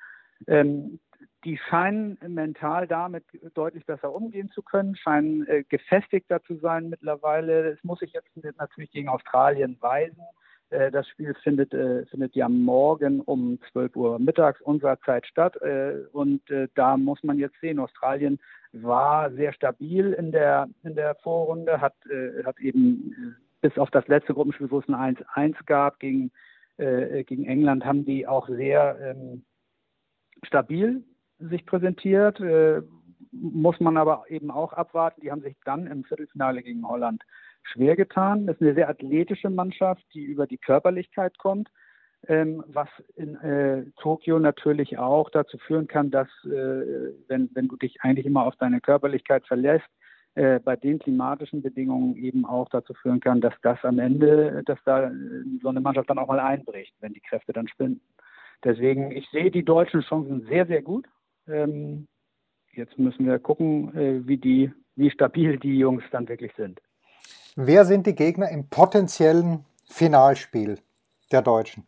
Ähm, 0.46 0.98
die 1.44 1.58
scheinen 1.68 2.18
mental 2.26 2.86
damit 2.86 3.24
deutlich 3.54 3.86
besser 3.86 4.12
umgehen 4.12 4.50
zu 4.50 4.62
können, 4.62 4.96
scheinen 4.96 5.46
äh, 5.46 5.62
gefestigter 5.62 6.42
zu 6.42 6.56
sein 6.56 6.88
mittlerweile. 6.88 7.70
Es 7.70 7.84
muss 7.84 8.00
sich 8.00 8.12
jetzt 8.12 8.28
natürlich 8.58 8.90
gegen 8.90 9.08
Australien 9.08 9.76
weisen. 9.80 10.22
Äh, 10.70 10.90
das 10.90 11.06
Spiel 11.08 11.34
findet, 11.42 11.72
äh, 11.72 12.04
findet 12.06 12.34
ja 12.34 12.48
morgen 12.48 13.20
um 13.20 13.58
12 13.72 13.96
Uhr 13.96 14.18
mittags 14.18 14.60
unserer 14.60 15.00
Zeit 15.00 15.26
statt. 15.26 15.56
Äh, 15.62 16.06
und 16.12 16.50
äh, 16.50 16.68
da 16.74 16.96
muss 16.96 17.22
man 17.22 17.38
jetzt 17.38 17.60
sehen, 17.60 17.78
Australien 17.78 18.40
war 18.72 19.30
sehr 19.32 19.52
stabil 19.52 20.12
in 20.12 20.32
der, 20.32 20.68
in 20.82 20.96
der 20.96 21.14
Vorrunde, 21.16 21.80
hat, 21.80 21.94
äh, 22.10 22.44
hat 22.44 22.58
eben 22.58 23.36
bis 23.60 23.76
auf 23.78 23.90
das 23.90 24.06
letzte 24.08 24.34
Gruppenspiel, 24.34 24.70
wo 24.70 24.78
es 24.78 24.88
ein 24.88 25.16
1-1 25.16 25.64
gab 25.66 25.98
gegen, 25.98 26.30
gegen 26.78 27.46
England, 27.46 27.86
haben 27.86 28.04
die 28.04 28.26
auch 28.26 28.48
sehr 28.48 28.98
ähm, 29.00 29.44
stabil 30.44 31.02
sich 31.38 31.66
präsentiert. 31.66 32.40
Äh, 32.40 32.82
muss 33.32 33.80
man 33.80 33.96
aber 33.96 34.24
eben 34.28 34.50
auch 34.50 34.72
abwarten. 34.72 35.20
Die 35.20 35.30
haben 35.30 35.42
sich 35.42 35.56
dann 35.64 35.86
im 35.86 36.04
Viertelfinale 36.04 36.62
gegen 36.62 36.88
Holland 36.88 37.22
schwer 37.62 37.96
getan. 37.96 38.46
Das 38.46 38.56
ist 38.56 38.62
eine 38.62 38.74
sehr 38.74 38.88
athletische 38.88 39.50
Mannschaft, 39.50 40.04
die 40.14 40.24
über 40.24 40.46
die 40.46 40.58
Körperlichkeit 40.58 41.36
kommt, 41.38 41.68
ähm, 42.28 42.64
was 42.68 42.88
in 43.16 43.36
äh, 43.36 43.84
Tokio 44.00 44.38
natürlich 44.38 44.98
auch 44.98 45.30
dazu 45.30 45.58
führen 45.58 45.86
kann, 45.86 46.10
dass, 46.10 46.28
äh, 46.44 47.12
wenn, 47.28 47.50
wenn 47.54 47.68
du 47.68 47.76
dich 47.76 48.00
eigentlich 48.02 48.26
immer 48.26 48.46
auf 48.46 48.56
deine 48.56 48.80
Körperlichkeit 48.80 49.46
verlässt, 49.46 49.88
äh, 50.36 50.60
bei 50.60 50.76
den 50.76 50.98
klimatischen 50.98 51.62
Bedingungen 51.62 52.14
eben 52.16 52.44
auch 52.44 52.68
dazu 52.68 52.92
führen 52.92 53.20
kann, 53.20 53.40
dass 53.40 53.54
das 53.62 53.82
am 53.84 53.98
Ende, 53.98 54.62
dass 54.66 54.78
da 54.84 55.10
so 55.62 55.70
eine 55.70 55.80
Mannschaft 55.80 56.10
dann 56.10 56.18
auch 56.18 56.28
mal 56.28 56.38
einbricht, 56.40 56.94
wenn 57.00 57.14
die 57.14 57.20
Kräfte 57.20 57.54
dann 57.54 57.68
spinnen. 57.68 58.02
Deswegen, 58.62 59.12
ich 59.12 59.26
sehe 59.30 59.50
die 59.50 59.64
deutschen 59.64 60.02
Chancen 60.02 60.46
sehr, 60.46 60.66
sehr 60.66 60.82
gut. 60.82 61.06
Ähm, 61.48 62.06
jetzt 62.72 62.98
müssen 62.98 63.24
wir 63.24 63.38
gucken, 63.38 63.96
äh, 63.96 64.28
wie, 64.28 64.36
die, 64.36 64.70
wie 64.94 65.10
stabil 65.10 65.58
die 65.58 65.78
Jungs 65.78 66.04
dann 66.10 66.28
wirklich 66.28 66.52
sind. 66.54 66.82
Wer 67.54 67.86
sind 67.86 68.06
die 68.06 68.14
Gegner 68.14 68.50
im 68.50 68.68
potenziellen 68.68 69.64
Finalspiel 69.86 70.78
der 71.32 71.40
Deutschen? 71.40 71.86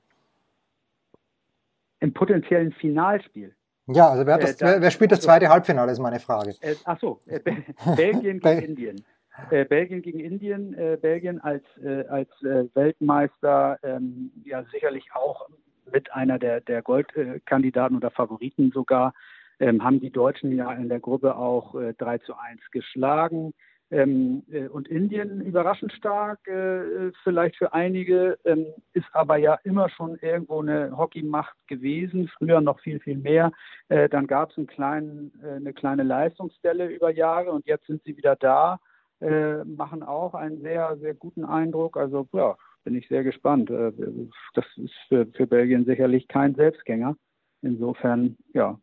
Im 2.01 2.15
potenziellen 2.15 2.73
Finalspiel? 2.73 3.55
Ja, 3.89 4.11
also 4.11 4.27
wer, 4.27 4.39
das, 4.39 4.61
äh, 4.61 4.67
wer, 4.67 4.83
wer 4.83 4.91
spielt 4.91 5.13
das 5.13 5.21
zweite 5.21 5.49
Halbfinale, 5.49 5.93
ist 5.93 5.99
meine 5.99 6.21
Frage. 6.21 6.55
Äh, 6.61 6.75
ach 6.85 6.99
so, 7.01 7.21
äh, 7.27 7.41
Belgien 7.97 8.41
gegen 8.41 8.63
Indien. 8.63 9.05
Äh, 9.51 9.65
Belgien 9.65 10.03
gegen 10.03 10.21
Indien, 10.21 10.75
äh, 10.75 10.99
Belgien 11.01 11.41
als, 11.41 11.65
äh, 11.83 12.05
als 12.09 12.29
Weltmeister, 12.41 13.79
ähm, 13.83 14.33
ja 14.45 14.65
sicherlich 14.73 15.09
auch 15.15 15.49
mit 15.93 16.13
einer 16.13 16.39
der, 16.39 16.61
der 16.61 16.83
Goldkandidaten 16.83 17.97
oder 17.97 18.11
Favoriten 18.11 18.73
sogar 18.73 19.15
ähm, 19.61 19.83
haben 19.83 20.01
die 20.01 20.11
Deutschen 20.11 20.55
ja 20.55 20.73
in 20.73 20.89
der 20.89 21.01
Gruppe 21.01 21.37
auch 21.37 21.75
äh, 21.75 21.95
3 21.95 22.19
zu 22.19 22.35
1 22.37 22.61
geschlagen. 22.71 23.55
Ähm, 23.91 24.43
äh, 24.51 24.69
und 24.69 24.87
Indien 24.89 25.41
überraschend 25.41 25.93
stark, 25.93 26.47
äh, 26.47 27.11
vielleicht 27.25 27.57
für 27.57 27.73
einige, 27.73 28.39
ähm, 28.45 28.67
ist 28.93 29.07
aber 29.13 29.39
ja 29.39 29.59
immer 29.65 29.89
schon 29.89 30.19
irgendwo 30.21 30.61
eine 30.61 30.95
Hockeymacht 30.97 31.57
gewesen, 31.69 32.29
früher 32.37 32.61
noch 32.61 32.81
viel, 32.81 33.01
viel 33.01 33.17
mehr. 33.17 33.51
Äh, 33.89 34.11
dann 34.11 34.27
gab 34.27 34.51
es 34.51 34.59
äh, 34.59 34.83
eine 34.83 35.73
kleine 35.75 36.03
Leistungsstelle 36.03 36.89
über 36.89 37.11
Jahre 37.11 37.51
und 37.51 37.67
jetzt 37.67 37.87
sind 37.87 38.03
sie 38.05 38.15
wieder 38.17 38.37
da, 38.37 38.79
äh, 39.21 39.65
machen 39.65 40.03
auch 40.03 40.35
einen 40.35 40.61
sehr, 40.61 40.97
sehr 41.01 41.15
guten 41.15 41.47
Eindruck. 41.47 41.97
Also 41.97 42.29
ja, 42.33 42.57
bin 42.85 42.95
ich 42.95 43.09
sehr 43.09 43.25
gespannt. 43.25 43.71
Äh, 43.71 43.93
das 44.55 44.67
ist 44.77 44.95
für, 45.09 45.27
für 45.27 45.47
Belgien 45.47 45.87
sicherlich 45.87 46.29
kein 46.29 46.55
Selbstgänger. 46.55 47.17
Insofern, 47.63 48.37
ja, 48.53 48.79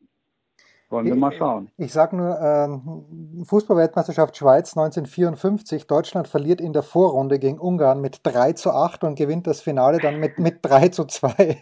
wollen 0.90 1.06
wir 1.06 1.16
mal 1.16 1.32
schauen. 1.32 1.70
Ich, 1.78 1.88
ich 1.88 1.94
sage 1.94 2.16
nur, 2.16 2.40
ähm, 2.40 3.44
Fußballweltmeisterschaft 3.46 4.38
Schweiz 4.38 4.78
1954. 4.78 5.88
Deutschland 5.88 6.28
verliert 6.28 6.62
in 6.62 6.74
der 6.74 6.84
Vorrunde 6.84 7.40
gegen 7.40 7.60
Ungarn 7.60 8.02
mit 8.02 8.20
3 8.24 8.54
zu 8.54 8.72
8 8.72 9.04
und 9.04 9.16
gewinnt 9.16 9.48
das 9.48 9.62
Finale 9.62 9.98
dann 10.00 10.20
mit, 10.20 10.40
mit 10.40 10.60
3 10.62 10.90
zu 10.90 11.06
2. 11.06 11.30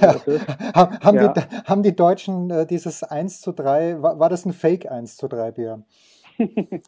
haben, 0.74 1.16
ja. 1.16 1.28
die, 1.28 1.40
haben 1.64 1.82
die 1.82 1.94
Deutschen 1.94 2.50
äh, 2.50 2.66
dieses 2.66 3.02
1 3.02 3.40
zu 3.40 3.52
3, 3.52 4.02
war, 4.02 4.18
war 4.18 4.28
das 4.28 4.44
ein 4.46 4.52
Fake 4.52 4.90
1 4.90 5.16
zu 5.16 5.28
3, 5.28 5.52
Björn? 5.52 5.84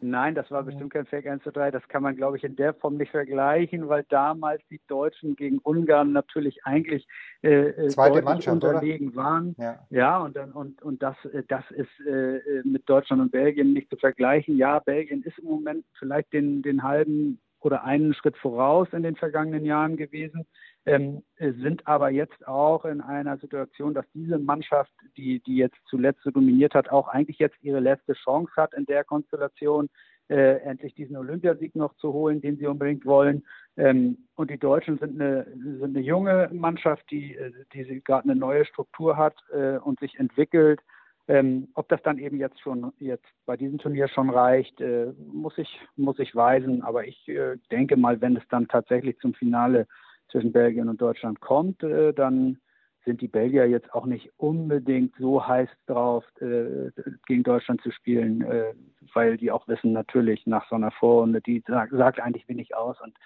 Nein, 0.00 0.34
das 0.34 0.50
war 0.50 0.62
bestimmt 0.62 0.92
kein 0.92 1.06
Fake 1.06 1.26
1 1.26 1.42
zu 1.42 1.50
3. 1.50 1.70
Das 1.70 1.86
kann 1.88 2.02
man, 2.02 2.16
glaube 2.16 2.36
ich, 2.36 2.44
in 2.44 2.56
der 2.56 2.74
Form 2.74 2.96
nicht 2.96 3.10
vergleichen, 3.10 3.88
weil 3.88 4.04
damals 4.08 4.62
die 4.70 4.80
Deutschen 4.88 5.36
gegen 5.36 5.58
Ungarn 5.58 6.12
natürlich 6.12 6.64
eigentlich 6.64 7.06
äh, 7.42 7.68
äh 7.68 7.88
Zweite 7.88 8.22
Mannschaft, 8.22 8.62
unterlegen 8.62 9.08
oder? 9.08 9.16
waren. 9.16 9.54
Ja, 9.58 9.86
ja 9.90 10.18
und, 10.18 10.36
dann, 10.36 10.52
und, 10.52 10.82
und 10.82 11.02
das, 11.02 11.16
äh, 11.26 11.42
das 11.48 11.64
ist 11.70 12.06
äh, 12.06 12.40
mit 12.64 12.88
Deutschland 12.88 13.22
und 13.22 13.32
Belgien 13.32 13.72
nicht 13.72 13.90
zu 13.90 13.96
vergleichen. 13.96 14.56
Ja, 14.56 14.78
Belgien 14.78 15.22
ist 15.22 15.38
im 15.38 15.46
Moment 15.46 15.84
vielleicht 15.98 16.32
den, 16.32 16.62
den 16.62 16.82
halben 16.82 17.40
oder 17.64 17.84
einen 17.84 18.14
Schritt 18.14 18.36
voraus 18.36 18.88
in 18.92 19.02
den 19.02 19.16
vergangenen 19.16 19.64
Jahren 19.64 19.96
gewesen 19.96 20.46
ähm, 20.84 21.22
sind 21.38 21.86
aber 21.86 22.10
jetzt 22.10 22.46
auch 22.46 22.84
in 22.84 23.00
einer 23.00 23.38
Situation, 23.38 23.94
dass 23.94 24.04
diese 24.14 24.38
Mannschaft, 24.38 24.92
die, 25.16 25.40
die 25.40 25.56
jetzt 25.56 25.78
zuletzt 25.86 26.22
so 26.24 26.30
dominiert 26.30 26.74
hat, 26.74 26.90
auch 26.90 27.08
eigentlich 27.08 27.38
jetzt 27.38 27.56
ihre 27.62 27.80
letzte 27.80 28.14
Chance 28.14 28.52
hat 28.56 28.74
in 28.74 28.84
der 28.86 29.04
Konstellation, 29.04 29.88
äh, 30.28 30.60
endlich 30.62 30.94
diesen 30.94 31.16
Olympiasieg 31.16 31.76
noch 31.76 31.94
zu 31.96 32.12
holen, 32.12 32.40
den 32.40 32.56
sie 32.56 32.66
unbedingt 32.66 33.04
wollen. 33.06 33.44
Ähm, 33.76 34.26
und 34.34 34.50
die 34.50 34.58
Deutschen 34.58 34.98
sind 34.98 35.20
eine, 35.20 35.44
sind 35.54 35.96
eine 35.96 36.00
junge 36.00 36.50
Mannschaft, 36.52 37.08
die, 37.10 37.38
die 37.72 38.02
gerade 38.02 38.24
eine 38.24 38.38
neue 38.38 38.64
Struktur 38.64 39.16
hat 39.16 39.36
äh, 39.52 39.76
und 39.76 40.00
sich 40.00 40.18
entwickelt. 40.18 40.80
Ähm, 41.28 41.68
ob 41.74 41.88
das 41.88 42.02
dann 42.02 42.18
eben 42.18 42.38
jetzt 42.38 42.60
schon 42.60 42.92
jetzt 42.98 43.26
bei 43.46 43.56
diesem 43.56 43.78
Turnier 43.78 44.08
schon 44.08 44.30
reicht, 44.30 44.80
äh, 44.80 45.12
muss 45.32 45.56
ich 45.56 45.80
muss 45.96 46.18
ich 46.18 46.34
weisen. 46.34 46.82
Aber 46.82 47.06
ich 47.06 47.28
äh, 47.28 47.56
denke 47.70 47.96
mal, 47.96 48.20
wenn 48.20 48.36
es 48.36 48.42
dann 48.48 48.66
tatsächlich 48.68 49.18
zum 49.18 49.34
Finale 49.34 49.86
zwischen 50.30 50.52
Belgien 50.52 50.88
und 50.88 51.00
Deutschland 51.00 51.40
kommt, 51.40 51.82
äh, 51.84 52.12
dann 52.12 52.58
sind 53.04 53.20
die 53.20 53.28
Belgier 53.28 53.68
jetzt 53.68 53.92
auch 53.94 54.06
nicht 54.06 54.30
unbedingt 54.36 55.14
so 55.18 55.46
heiß 55.46 55.68
drauf, 55.86 56.24
äh, 56.40 56.90
gegen 57.26 57.42
Deutschland 57.42 57.80
zu 57.82 57.90
spielen, 57.90 58.42
äh, 58.42 58.74
weil 59.14 59.36
die 59.36 59.50
auch 59.50 59.66
wissen, 59.68 59.92
natürlich 59.92 60.46
nach 60.46 60.68
so 60.68 60.76
einer 60.76 60.92
Vorrunde, 60.92 61.40
die 61.40 61.62
sagt, 61.66 61.92
sagt 61.92 62.20
eigentlich 62.20 62.48
wenig 62.48 62.74
aus 62.74 63.00
und 63.00 63.16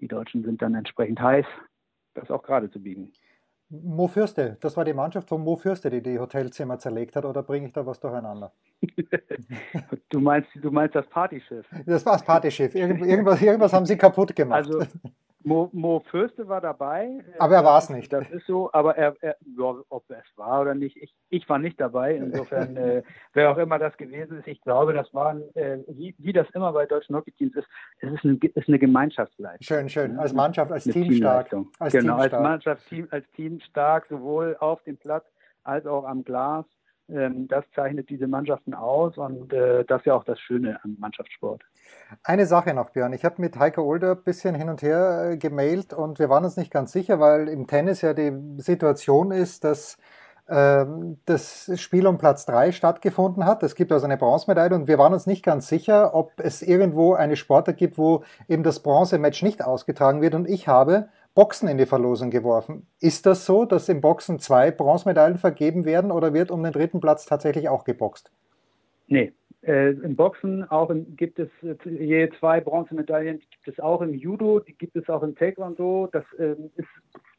die 0.00 0.08
Deutschen 0.08 0.44
sind 0.44 0.62
dann 0.62 0.74
entsprechend 0.74 1.20
heiß, 1.20 1.46
das 2.14 2.30
auch 2.30 2.42
gerade 2.42 2.70
zu 2.70 2.80
biegen. 2.80 3.12
Mo 3.70 4.08
Fürste, 4.08 4.56
das 4.60 4.76
war 4.76 4.84
die 4.84 4.92
Mannschaft 4.92 5.28
von 5.28 5.42
Mo 5.42 5.56
Fürste, 5.56 5.90
die 5.90 6.02
die 6.02 6.18
Hotelzimmer 6.18 6.78
zerlegt 6.78 7.16
hat, 7.16 7.24
oder 7.24 7.42
bringe 7.42 7.66
ich 7.66 7.72
da 7.72 7.84
was 7.86 7.98
durcheinander? 7.98 8.52
du, 10.10 10.20
meinst, 10.20 10.50
du 10.54 10.70
meinst 10.70 10.94
das 10.94 11.06
Partyschiff? 11.08 11.66
Das 11.86 12.04
war 12.04 12.12
das 12.14 12.24
Partyschiff. 12.24 12.74
Irgendwas, 12.74 13.40
irgendwas 13.40 13.72
haben 13.72 13.86
sie 13.86 13.96
kaputt 13.96 14.36
gemacht. 14.36 14.66
Also, 14.66 14.80
Mo, 15.44 15.68
Mo 15.72 16.00
Fürste 16.10 16.48
war 16.48 16.60
dabei. 16.60 17.22
Aber 17.38 17.54
er 17.54 17.64
war 17.64 17.78
es 17.78 17.90
nicht. 17.90 18.12
Das 18.12 18.28
ist 18.30 18.46
so, 18.46 18.70
aber 18.72 18.96
er, 18.96 19.14
er 19.20 19.36
ja, 19.56 19.76
ob 19.90 20.04
es 20.10 20.24
war 20.36 20.62
oder 20.62 20.74
nicht, 20.74 20.96
ich, 20.96 21.14
ich 21.28 21.48
war 21.48 21.58
nicht 21.58 21.78
dabei. 21.80 22.16
Insofern, 22.16 22.76
äh, 22.76 23.02
wer 23.34 23.50
auch 23.50 23.58
immer 23.58 23.78
das 23.78 23.96
gewesen 23.96 24.38
ist, 24.38 24.48
ich 24.48 24.60
glaube, 24.62 24.94
das 24.94 25.12
waren, 25.12 25.42
äh, 25.54 25.78
wie, 25.88 26.14
wie 26.18 26.32
das 26.32 26.48
immer 26.54 26.72
bei 26.72 26.86
deutschen 26.86 27.14
Hockeyteams 27.14 27.56
ist, 27.56 27.68
es 28.00 28.12
ist 28.12 28.24
eine, 28.24 28.38
ist 28.54 28.68
eine 28.68 28.78
Gemeinschaftsleistung. 28.78 29.62
Schön, 29.62 29.88
schön. 29.88 30.18
Als 30.18 30.32
Mannschaft, 30.32 30.72
als 30.72 30.84
Team 30.84 31.12
stark. 31.12 31.54
Als 31.78 31.92
genau, 31.92 32.16
Team 32.16 32.28
stark. 32.28 32.32
als 32.32 32.42
Mannschaft, 32.42 32.88
Team, 32.88 33.08
als 33.10 33.30
Team 33.32 33.60
stark, 33.60 34.06
sowohl 34.08 34.56
auf 34.60 34.82
dem 34.84 34.96
Platz 34.96 35.26
als 35.62 35.86
auch 35.86 36.04
am 36.04 36.24
Glas. 36.24 36.64
Ähm, 37.08 37.48
das 37.48 37.64
zeichnet 37.74 38.08
diese 38.08 38.26
Mannschaften 38.26 38.74
aus 38.74 39.18
und 39.18 39.52
äh, 39.52 39.84
das 39.84 40.00
ist 40.00 40.06
ja 40.06 40.14
auch 40.14 40.24
das 40.24 40.40
Schöne 40.40 40.78
am 40.84 40.96
Mannschaftssport. 40.98 41.62
Eine 42.22 42.46
Sache 42.46 42.72
noch, 42.72 42.90
Björn. 42.90 43.12
Ich 43.12 43.24
habe 43.24 43.42
mit 43.42 43.58
Heiko 43.58 43.82
Older 43.82 44.12
ein 44.12 44.22
bisschen 44.22 44.54
hin 44.54 44.70
und 44.70 44.80
her 44.82 45.32
äh, 45.32 45.36
gemailt 45.36 45.92
und 45.92 46.18
wir 46.18 46.30
waren 46.30 46.44
uns 46.44 46.56
nicht 46.56 46.70
ganz 46.70 46.92
sicher, 46.92 47.20
weil 47.20 47.48
im 47.48 47.66
Tennis 47.66 48.00
ja 48.00 48.14
die 48.14 48.32
Situation 48.58 49.32
ist, 49.32 49.64
dass 49.64 49.98
ähm, 50.48 51.18
das 51.24 51.70
Spiel 51.80 52.06
um 52.06 52.18
Platz 52.18 52.44
3 52.46 52.72
stattgefunden 52.72 53.46
hat. 53.46 53.62
Es 53.62 53.74
gibt 53.74 53.92
also 53.92 54.04
eine 54.04 54.16
Bronzemedaille 54.18 54.74
und 54.74 54.88
wir 54.88 54.98
waren 54.98 55.14
uns 55.14 55.26
nicht 55.26 55.42
ganz 55.42 55.68
sicher, 55.68 56.14
ob 56.14 56.32
es 56.38 56.60
irgendwo 56.62 57.14
eine 57.14 57.36
Sportart 57.36 57.78
gibt, 57.78 57.96
wo 57.96 58.24
eben 58.48 58.62
das 58.62 58.80
Bronzematch 58.80 59.42
nicht 59.42 59.64
ausgetragen 59.64 60.20
wird. 60.20 60.34
Und 60.34 60.48
ich 60.48 60.68
habe 60.68 61.08
Boxen 61.34 61.68
in 61.68 61.78
die 61.78 61.86
Verlosung 61.86 62.30
geworfen. 62.30 62.86
Ist 63.00 63.26
das 63.26 63.44
so, 63.44 63.64
dass 63.64 63.88
im 63.88 64.00
Boxen 64.00 64.38
zwei 64.38 64.70
Bronzemedaillen 64.70 65.38
vergeben 65.38 65.84
werden 65.84 66.10
oder 66.10 66.32
wird 66.32 66.50
um 66.50 66.62
den 66.62 66.72
dritten 66.72 67.00
Platz 67.00 67.26
tatsächlich 67.26 67.68
auch 67.68 67.84
geboxt? 67.84 68.30
Nee, 69.08 69.32
äh, 69.66 69.92
Im 69.92 70.14
Boxen 70.14 70.68
auch 70.70 70.90
im, 70.90 71.16
gibt 71.16 71.38
es 71.38 71.48
äh, 71.62 71.76
je 71.88 72.30
zwei 72.38 72.60
Bronzemedaillen, 72.60 73.40
die 73.40 73.46
gibt 73.50 73.68
es 73.68 73.82
auch 73.82 74.02
im 74.02 74.12
Judo, 74.12 74.60
die 74.60 74.74
gibt 74.74 74.94
es 74.94 75.08
auch 75.08 75.22
im 75.22 75.34
Taekwondo. 75.34 76.08
Das 76.12 76.24
äh, 76.38 76.54
ist 76.76 76.88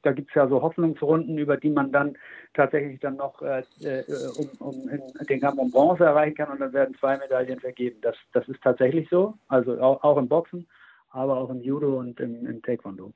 da 0.02 0.12
gibt 0.12 0.30
es 0.30 0.36
ja 0.36 0.48
so 0.48 0.62
Hoffnungsrunden, 0.62 1.38
über 1.38 1.58
die 1.58 1.70
man 1.70 1.92
dann 1.92 2.16
tatsächlich 2.54 3.00
dann 3.00 3.18
noch 3.18 3.42
äh, 3.42 3.64
äh 3.82 4.04
um, 4.38 4.50
um 4.60 4.90
den 5.28 5.42
Kampf 5.42 5.58
um 5.58 5.72
Bronze 5.72 6.06
erreichen 6.06 6.36
kann 6.36 6.50
und 6.50 6.60
dann 6.60 6.74
werden 6.74 6.96
zwei 7.00 7.18
Medaillen 7.18 7.60
vergeben. 7.60 7.98
Das, 8.02 8.16
das 8.34 8.48
ist 8.48 8.62
tatsächlich 8.62 9.10
so, 9.10 9.34
also 9.48 9.80
auch, 9.80 10.04
auch 10.04 10.18
im 10.18 10.28
Boxen, 10.28 10.68
aber 11.10 11.38
auch 11.38 11.50
im 11.50 11.62
Judo 11.62 12.00
und 12.00 12.20
im, 12.20 12.46
im 12.46 12.62
Taekwondo. 12.62 13.14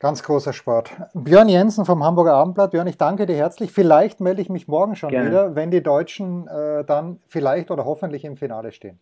Ganz 0.00 0.22
großer 0.22 0.52
Sport. 0.52 0.92
Björn 1.12 1.48
Jensen 1.48 1.84
vom 1.84 2.04
Hamburger 2.04 2.34
Abendblatt. 2.34 2.70
Björn, 2.70 2.86
ich 2.86 2.98
danke 2.98 3.26
dir 3.26 3.34
herzlich. 3.34 3.72
Vielleicht 3.72 4.20
melde 4.20 4.40
ich 4.40 4.48
mich 4.48 4.68
morgen 4.68 4.94
schon 4.94 5.10
Gerne. 5.10 5.28
wieder, 5.28 5.54
wenn 5.56 5.72
die 5.72 5.82
Deutschen 5.82 6.46
äh, 6.46 6.84
dann 6.84 7.18
vielleicht 7.26 7.72
oder 7.72 7.84
hoffentlich 7.84 8.24
im 8.24 8.36
Finale 8.36 8.70
stehen. 8.70 9.00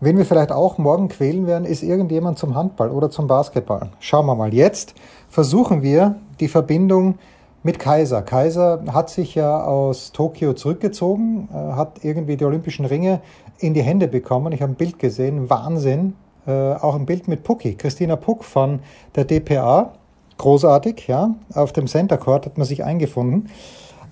Wen 0.00 0.18
wir 0.18 0.24
vielleicht 0.24 0.50
auch 0.50 0.78
morgen 0.78 1.08
quälen 1.08 1.46
werden, 1.46 1.64
ist 1.64 1.84
irgendjemand 1.84 2.40
zum 2.40 2.56
Handball 2.56 2.90
oder 2.90 3.08
zum 3.08 3.28
Basketball. 3.28 3.90
Schauen 4.00 4.26
wir 4.26 4.34
mal. 4.34 4.52
Jetzt 4.52 4.96
versuchen 5.28 5.80
wir 5.80 6.16
die 6.40 6.48
Verbindung 6.48 7.20
mit 7.62 7.78
Kaiser. 7.78 8.22
Kaiser 8.22 8.82
hat 8.92 9.10
sich 9.10 9.36
ja 9.36 9.62
aus 9.62 10.10
Tokio 10.10 10.54
zurückgezogen, 10.54 11.48
äh, 11.52 11.74
hat 11.74 12.04
irgendwie 12.04 12.36
die 12.36 12.44
Olympischen 12.44 12.84
Ringe 12.84 13.20
in 13.58 13.74
die 13.74 13.82
Hände 13.82 14.08
bekommen. 14.08 14.52
Ich 14.52 14.60
habe 14.60 14.72
ein 14.72 14.76
Bild 14.76 14.98
gesehen, 14.98 15.48
Wahnsinn. 15.48 16.16
Äh, 16.46 16.50
auch 16.50 16.94
ein 16.94 17.06
Bild 17.06 17.28
mit 17.28 17.44
Pucki, 17.44 17.74
Christina 17.74 18.16
Puck 18.16 18.44
von 18.44 18.80
der 19.14 19.24
DPA. 19.24 19.92
Großartig, 20.38 21.06
ja. 21.06 21.34
Auf 21.54 21.72
dem 21.72 21.86
Center 21.86 22.18
Court 22.18 22.46
hat 22.46 22.58
man 22.58 22.66
sich 22.66 22.82
eingefunden. 22.84 23.48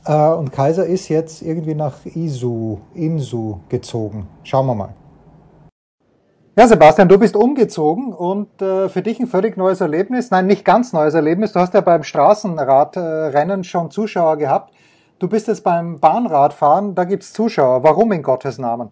Äh, 0.04 0.30
und 0.30 0.52
Kaiser 0.52 0.86
ist 0.86 1.08
jetzt 1.08 1.42
irgendwie 1.42 1.74
nach 1.74 2.04
Isu, 2.04 2.78
Insu 2.94 3.58
gezogen. 3.68 4.28
Schauen 4.44 4.66
wir 4.66 4.74
mal. 4.74 4.94
Ja, 6.56 6.66
Sebastian, 6.66 7.08
du 7.08 7.18
bist 7.18 7.36
umgezogen 7.36 8.12
und 8.12 8.60
äh, 8.60 8.88
für 8.88 9.02
dich 9.02 9.18
ein 9.18 9.26
völlig 9.26 9.56
neues 9.56 9.80
Erlebnis. 9.80 10.30
Nein, 10.30 10.46
nicht 10.46 10.64
ganz 10.64 10.92
neues 10.92 11.14
Erlebnis. 11.14 11.52
Du 11.52 11.60
hast 11.60 11.74
ja 11.74 11.80
beim 11.80 12.02
Straßenradrennen 12.02 13.64
schon 13.64 13.90
Zuschauer 13.90 14.36
gehabt. 14.36 14.72
Du 15.18 15.28
bist 15.28 15.48
jetzt 15.48 15.64
beim 15.64 16.00
Bahnradfahren, 16.00 16.94
da 16.94 17.04
gibt's 17.04 17.32
Zuschauer. 17.32 17.82
Warum 17.82 18.12
in 18.12 18.22
Gottes 18.22 18.58
Namen? 18.58 18.90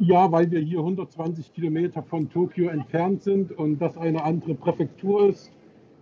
Ja, 0.00 0.30
weil 0.32 0.50
wir 0.50 0.58
hier 0.58 0.78
120 0.80 1.52
Kilometer 1.54 2.02
von 2.02 2.28
Tokio 2.28 2.68
entfernt 2.68 3.22
sind 3.22 3.52
und 3.52 3.80
das 3.80 3.96
eine 3.96 4.24
andere 4.24 4.54
Präfektur 4.54 5.28
ist 5.28 5.52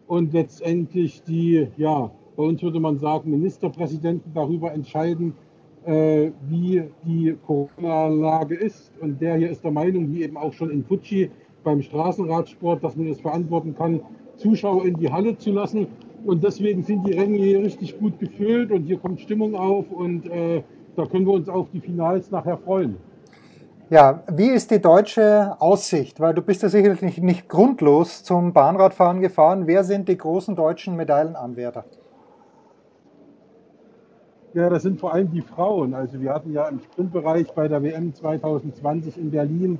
und 0.07 0.33
letztendlich 0.33 1.23
die, 1.25 1.69
ja, 1.77 2.11
bei 2.35 2.43
uns 2.43 2.63
würde 2.63 2.81
man 2.81 2.99
sagen, 2.99 3.31
Ministerpräsidenten 3.31 4.33
darüber 4.33 4.73
entscheiden, 4.73 5.35
äh, 5.85 6.31
wie 6.49 6.85
die 7.05 7.37
Corona-Lage 7.47 8.55
ist. 8.55 8.93
Und 9.01 9.21
der 9.21 9.37
hier 9.37 9.51
ist 9.51 9.63
der 9.63 9.73
Meinung, 9.73 10.11
wie 10.11 10.23
eben 10.23 10.39
auch 10.39 10.55
schon 10.55 10.71
in 10.71 10.85
Fuji 10.85 11.31
beim 11.63 11.83
Straßenradsport, 11.83 12.83
dass 12.83 12.97
man 12.97 13.09
es 13.09 13.21
verantworten 13.21 13.75
kann, 13.77 14.01
Zuschauer 14.37 14.87
in 14.87 14.97
die 14.97 15.13
Halle 15.13 15.37
zu 15.37 15.53
lassen. 15.53 15.87
Und 16.25 16.43
deswegen 16.43 16.83
sind 16.83 17.07
die 17.07 17.13
Ränge 17.13 17.37
hier 17.37 17.61
richtig 17.61 17.99
gut 17.99 18.19
gefüllt 18.19 18.73
und 18.73 18.85
hier 18.85 18.97
kommt 18.97 19.21
Stimmung 19.21 19.55
auf 19.55 19.91
und 19.91 20.27
äh, 20.31 20.63
da 20.97 21.05
können 21.05 21.27
wir 21.27 21.35
uns 21.35 21.51
auf 21.51 21.69
die 21.71 21.81
Finals 21.81 22.31
nachher 22.31 22.57
freuen. 22.57 22.97
Ja, 23.91 24.23
wie 24.33 24.49
ist 24.49 24.71
die 24.71 24.81
deutsche 24.81 25.57
Aussicht? 25.59 26.19
Weil 26.19 26.35
du 26.35 26.41
bist 26.41 26.63
ja 26.63 26.69
sicherlich 26.69 27.03
nicht, 27.03 27.23
nicht 27.23 27.49
grundlos 27.49 28.25
zum 28.25 28.53
Bahnradfahren 28.53 29.21
gefahren. 29.21 29.67
Wer 29.67 29.85
sind 29.85 30.09
die 30.09 30.17
großen 30.17 30.57
deutschen 30.57 30.97
Medaillenanwärter? 30.97 31.85
Ja, 34.55 34.69
das 34.69 34.83
sind 34.83 35.01
vor 35.01 35.13
allem 35.13 35.31
die 35.31 35.43
Frauen. 35.43 35.95
Also 35.95 36.21
wir 36.21 36.33
hatten 36.33 36.53
ja 36.53 36.69
im 36.69 36.81
Sprintbereich 36.81 37.53
bei 37.53 37.69
der 37.69 37.83
WM 37.83 38.15
2020 38.15 39.19
in 39.19 39.31
Berlin 39.31 39.79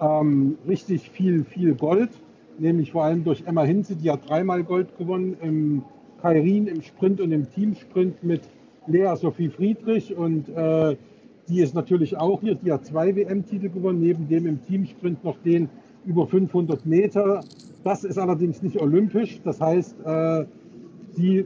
ähm, 0.00 0.58
richtig 0.66 1.10
viel, 1.10 1.44
viel 1.44 1.74
Gold, 1.74 2.10
nämlich 2.58 2.92
vor 2.92 3.04
allem 3.04 3.24
durch 3.24 3.44
Emma 3.46 3.62
Hinze, 3.62 3.96
die 3.96 4.10
hat 4.10 4.28
dreimal 4.28 4.62
Gold 4.62 4.96
gewonnen 4.98 5.36
im 5.42 5.82
Kairin, 6.20 6.66
im 6.66 6.82
Sprint 6.82 7.20
und 7.20 7.32
im 7.32 7.50
Teamsprint 7.50 8.22
mit 8.22 8.42
Lea 8.86 9.14
Sophie 9.16 9.48
Friedrich 9.48 10.14
und 10.16 10.48
äh, 10.50 10.96
die 11.50 11.60
ist 11.60 11.74
natürlich 11.74 12.16
auch 12.16 12.40
hier, 12.40 12.54
die 12.54 12.72
hat 12.72 12.86
zwei 12.86 13.14
WM-Titel 13.14 13.68
gewonnen, 13.68 14.00
neben 14.00 14.28
dem 14.28 14.46
im 14.46 14.64
Teamsprint 14.64 15.22
noch 15.24 15.36
den 15.44 15.68
über 16.06 16.26
500 16.26 16.86
Meter. 16.86 17.40
Das 17.84 18.04
ist 18.04 18.18
allerdings 18.18 18.62
nicht 18.62 18.80
olympisch, 18.80 19.40
das 19.44 19.60
heißt, 19.60 19.96
äh, 20.04 20.44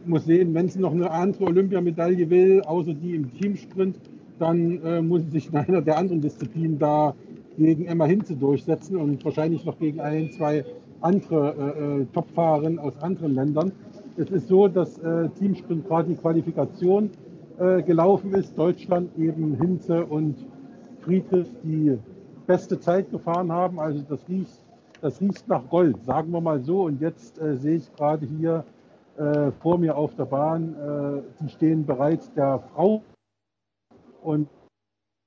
muss 0.04 0.24
sehen, 0.26 0.54
wenn 0.54 0.68
sie 0.68 0.78
noch 0.78 0.92
eine 0.92 1.10
andere 1.10 1.46
Olympiamedaille 1.46 2.28
will, 2.30 2.62
außer 2.62 2.94
die 2.94 3.14
im 3.14 3.32
Teamsprint, 3.34 3.96
dann 4.38 4.80
äh, 4.84 5.02
muss 5.02 5.22
sie 5.22 5.30
sich 5.30 5.48
in 5.50 5.56
einer 5.56 5.80
der 5.80 5.96
anderen 5.96 6.20
Disziplinen 6.20 6.78
da 6.78 7.14
gegen 7.56 7.86
Emma 7.86 8.04
Hinze 8.04 8.34
durchsetzen 8.36 8.96
und 8.96 9.24
wahrscheinlich 9.24 9.64
noch 9.64 9.78
gegen 9.78 10.00
ein, 10.00 10.30
zwei 10.32 10.64
andere 11.00 11.54
äh, 11.78 12.02
äh 12.02 12.06
Topfahrerinnen 12.12 12.78
aus 12.78 12.96
anderen 13.00 13.34
Ländern. 13.34 13.72
Es 14.16 14.30
ist 14.30 14.48
so, 14.48 14.68
dass 14.68 14.98
äh, 14.98 15.28
Teamsprint 15.38 15.86
gerade 15.88 16.10
die 16.10 16.16
Qualifikation 16.16 17.10
äh, 17.58 17.82
gelaufen 17.82 18.34
ist. 18.34 18.56
Deutschland 18.58 19.16
eben 19.18 19.54
Hinze 19.54 20.04
und 20.04 20.36
Friedrich 21.02 21.48
die 21.62 21.98
beste 22.46 22.80
Zeit 22.80 23.10
gefahren 23.10 23.52
haben. 23.52 23.78
Also 23.78 24.02
das 24.08 24.20
riecht, 24.28 24.60
das 25.00 25.20
riecht 25.20 25.48
nach 25.48 25.68
Gold, 25.68 26.02
sagen 26.04 26.30
wir 26.32 26.40
mal 26.40 26.60
so. 26.60 26.82
Und 26.84 27.00
jetzt 27.00 27.38
äh, 27.38 27.56
sehe 27.56 27.76
ich 27.76 27.94
gerade 27.94 28.26
hier 28.26 28.64
äh, 29.16 29.52
vor 29.62 29.78
mir 29.78 29.96
auf 29.96 30.14
der 30.16 30.24
Bahn, 30.24 30.74
äh, 30.74 31.22
die 31.42 31.48
stehen 31.48 31.86
bereits 31.86 32.32
der 32.34 32.58
Frau. 32.74 33.02
Und 34.22 34.48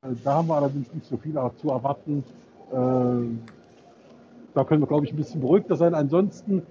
äh, 0.04 0.10
da 0.24 0.36
haben 0.36 0.48
wir 0.48 0.56
allerdings 0.56 0.94
nicht 0.94 1.06
so 1.06 1.18
viel 1.18 1.40
zu 1.56 1.70
erwarten. 1.70 2.24
Äh, 2.72 2.76
da 4.54 4.64
können 4.64 4.82
wir, 4.82 4.88
glaube 4.88 5.06
ich, 5.06 5.14
ein 5.14 5.18
bisschen 5.18 5.40
beruhigter 5.40 5.76
sein. 5.76 5.94
Ansonsten 5.94 6.64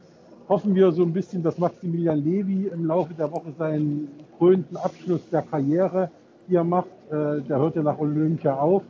hoffen 0.48 0.74
wir 0.74 0.92
so 0.92 1.02
ein 1.02 1.12
bisschen, 1.12 1.42
dass 1.42 1.58
Maximilian 1.58 2.18
Levy 2.18 2.66
im 2.66 2.84
Laufe 2.84 3.14
der 3.14 3.30
Woche 3.30 3.52
seinen 3.56 4.08
krönten 4.38 4.76
Abschluss 4.76 5.28
der 5.30 5.42
Karriere 5.42 6.10
hier 6.48 6.64
macht. 6.64 6.88
Äh, 7.10 7.42
der 7.42 7.58
hört 7.58 7.76
ja 7.76 7.82
nach 7.82 7.98
Olympia 7.98 8.56
auf 8.58 8.82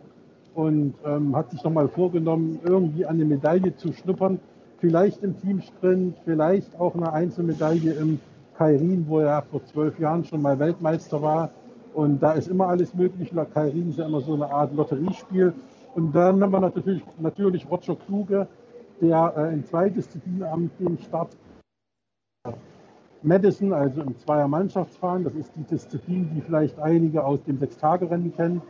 und 0.55 0.95
ähm, 1.05 1.37
hat 1.37 1.51
sich 1.51 1.63
nochmal 1.63 1.89
vorgenommen, 1.89 2.61
irgendwie 2.65 3.05
an 3.05 3.17
eine 3.17 3.25
Medaille 3.25 3.77
zu 3.77 3.93
schnuppern 3.93 4.41
vielleicht 4.79 5.23
im 5.23 5.39
Teamsprint, 5.41 6.17
vielleicht 6.25 6.79
auch 6.79 6.95
eine 6.95 7.13
Einzelmedaille 7.13 7.93
im 7.95 8.21
Kairin, 8.57 9.05
wo 9.09 9.21
er 9.21 9.43
vor 9.43 9.65
zwölf 9.65 9.99
Jahren 9.99 10.25
schon 10.25 10.43
mal 10.43 10.59
Weltmeister 10.59 11.21
war. 11.21 11.51
Und 11.95 12.23
da 12.23 12.33
ist 12.33 12.49
immer 12.49 12.69
alles 12.69 12.95
möglich. 12.95 13.33
Kairin 13.55 13.91
ist 13.91 13.99
ja 13.99 14.07
immer 14.07 14.21
so 14.21 14.35
eine 14.35 14.51
Art 14.51 14.75
Lotteriespiel. 14.75 15.53
Und 15.95 16.15
dann 16.15 16.43
haben 16.43 16.53
wir 16.53 16.61
natürlich, 16.61 17.03
natürlich 17.19 17.71
Roger 17.71 17.97
Kluge, 17.97 18.47
der 19.01 19.33
äh, 19.37 19.55
in 19.55 19.65
zwei 19.65 19.89
Disziplinen 19.89 20.43
am 20.45 20.71
dem 20.79 20.99
Start 20.99 21.37
Madison, 23.27 23.73
also 23.73 24.03
im 24.03 24.17
Zweier-Mannschaftsfahren, 24.17 25.25
das 25.25 25.35
ist 25.35 25.51
die 25.57 25.65
Disziplin, 25.65 26.31
die 26.33 26.41
vielleicht 26.41 26.79
einige 26.79 27.25
aus 27.25 27.43
dem 27.43 27.59
Sechstagerennen 27.59 28.33
kennen, 28.37 28.62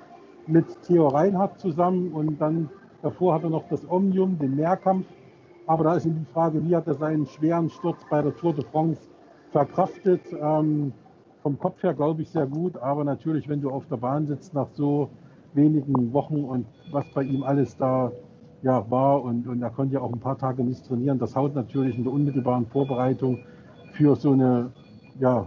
mit 0.47 0.65
Theo 0.83 1.09
Reinhardt 1.09 1.61
zusammen. 1.61 2.11
Und 2.13 2.41
dann 2.41 2.71
davor 3.03 3.35
hat 3.35 3.43
er 3.43 3.51
noch 3.51 3.69
das 3.69 3.87
Omnium, 3.87 4.39
den 4.39 4.57
Mehrkampf. 4.57 5.07
Aber 5.67 5.85
da 5.85 5.97
ist 5.97 6.07
eben 6.07 6.21
die 6.21 6.33
Frage, 6.33 6.65
wie 6.65 6.75
hat 6.75 6.87
er 6.87 6.95
seinen 6.95 7.27
schweren 7.27 7.69
Sturz 7.69 8.01
bei 8.09 8.23
der 8.23 8.35
Tour 8.35 8.55
de 8.55 8.65
France 8.65 9.03
verkraftet? 9.53 10.23
Ähm, 10.41 10.95
vom 11.43 11.59
Kopf 11.59 11.83
her 11.83 11.93
glaube 11.93 12.23
ich 12.23 12.31
sehr 12.31 12.47
gut, 12.47 12.79
aber 12.79 13.05
natürlich, 13.05 13.51
wenn 13.51 13.61
du 13.61 13.71
auf 13.71 13.87
der 13.89 13.99
Bahn 13.99 14.27
sitzt 14.27 14.55
nach 14.55 14.69
so 14.73 15.11
wenigen 15.53 16.15
Wochen 16.15 16.45
und 16.45 16.67
was 16.93 17.05
bei 17.13 17.25
ihm 17.25 17.43
alles 17.43 17.77
da 17.77 18.11
ja, 18.63 18.91
war 18.91 19.23
und, 19.23 19.47
und 19.47 19.61
er 19.61 19.71
konnte 19.71 19.95
ja 19.95 20.01
auch 20.01 20.13
ein 20.13 20.19
paar 20.19 20.39
Tage 20.39 20.65
nicht 20.65 20.87
trainieren, 20.87 21.19
das 21.19 21.37
haut 21.37 21.55
natürlich 21.55 21.99
in 21.99 22.05
der 22.05 22.13
unmittelbaren 22.13 22.67
Vorbereitung 22.67 23.41
für 23.97 24.17
so 24.17 24.33
eine 24.33 24.71
ja, 25.19 25.47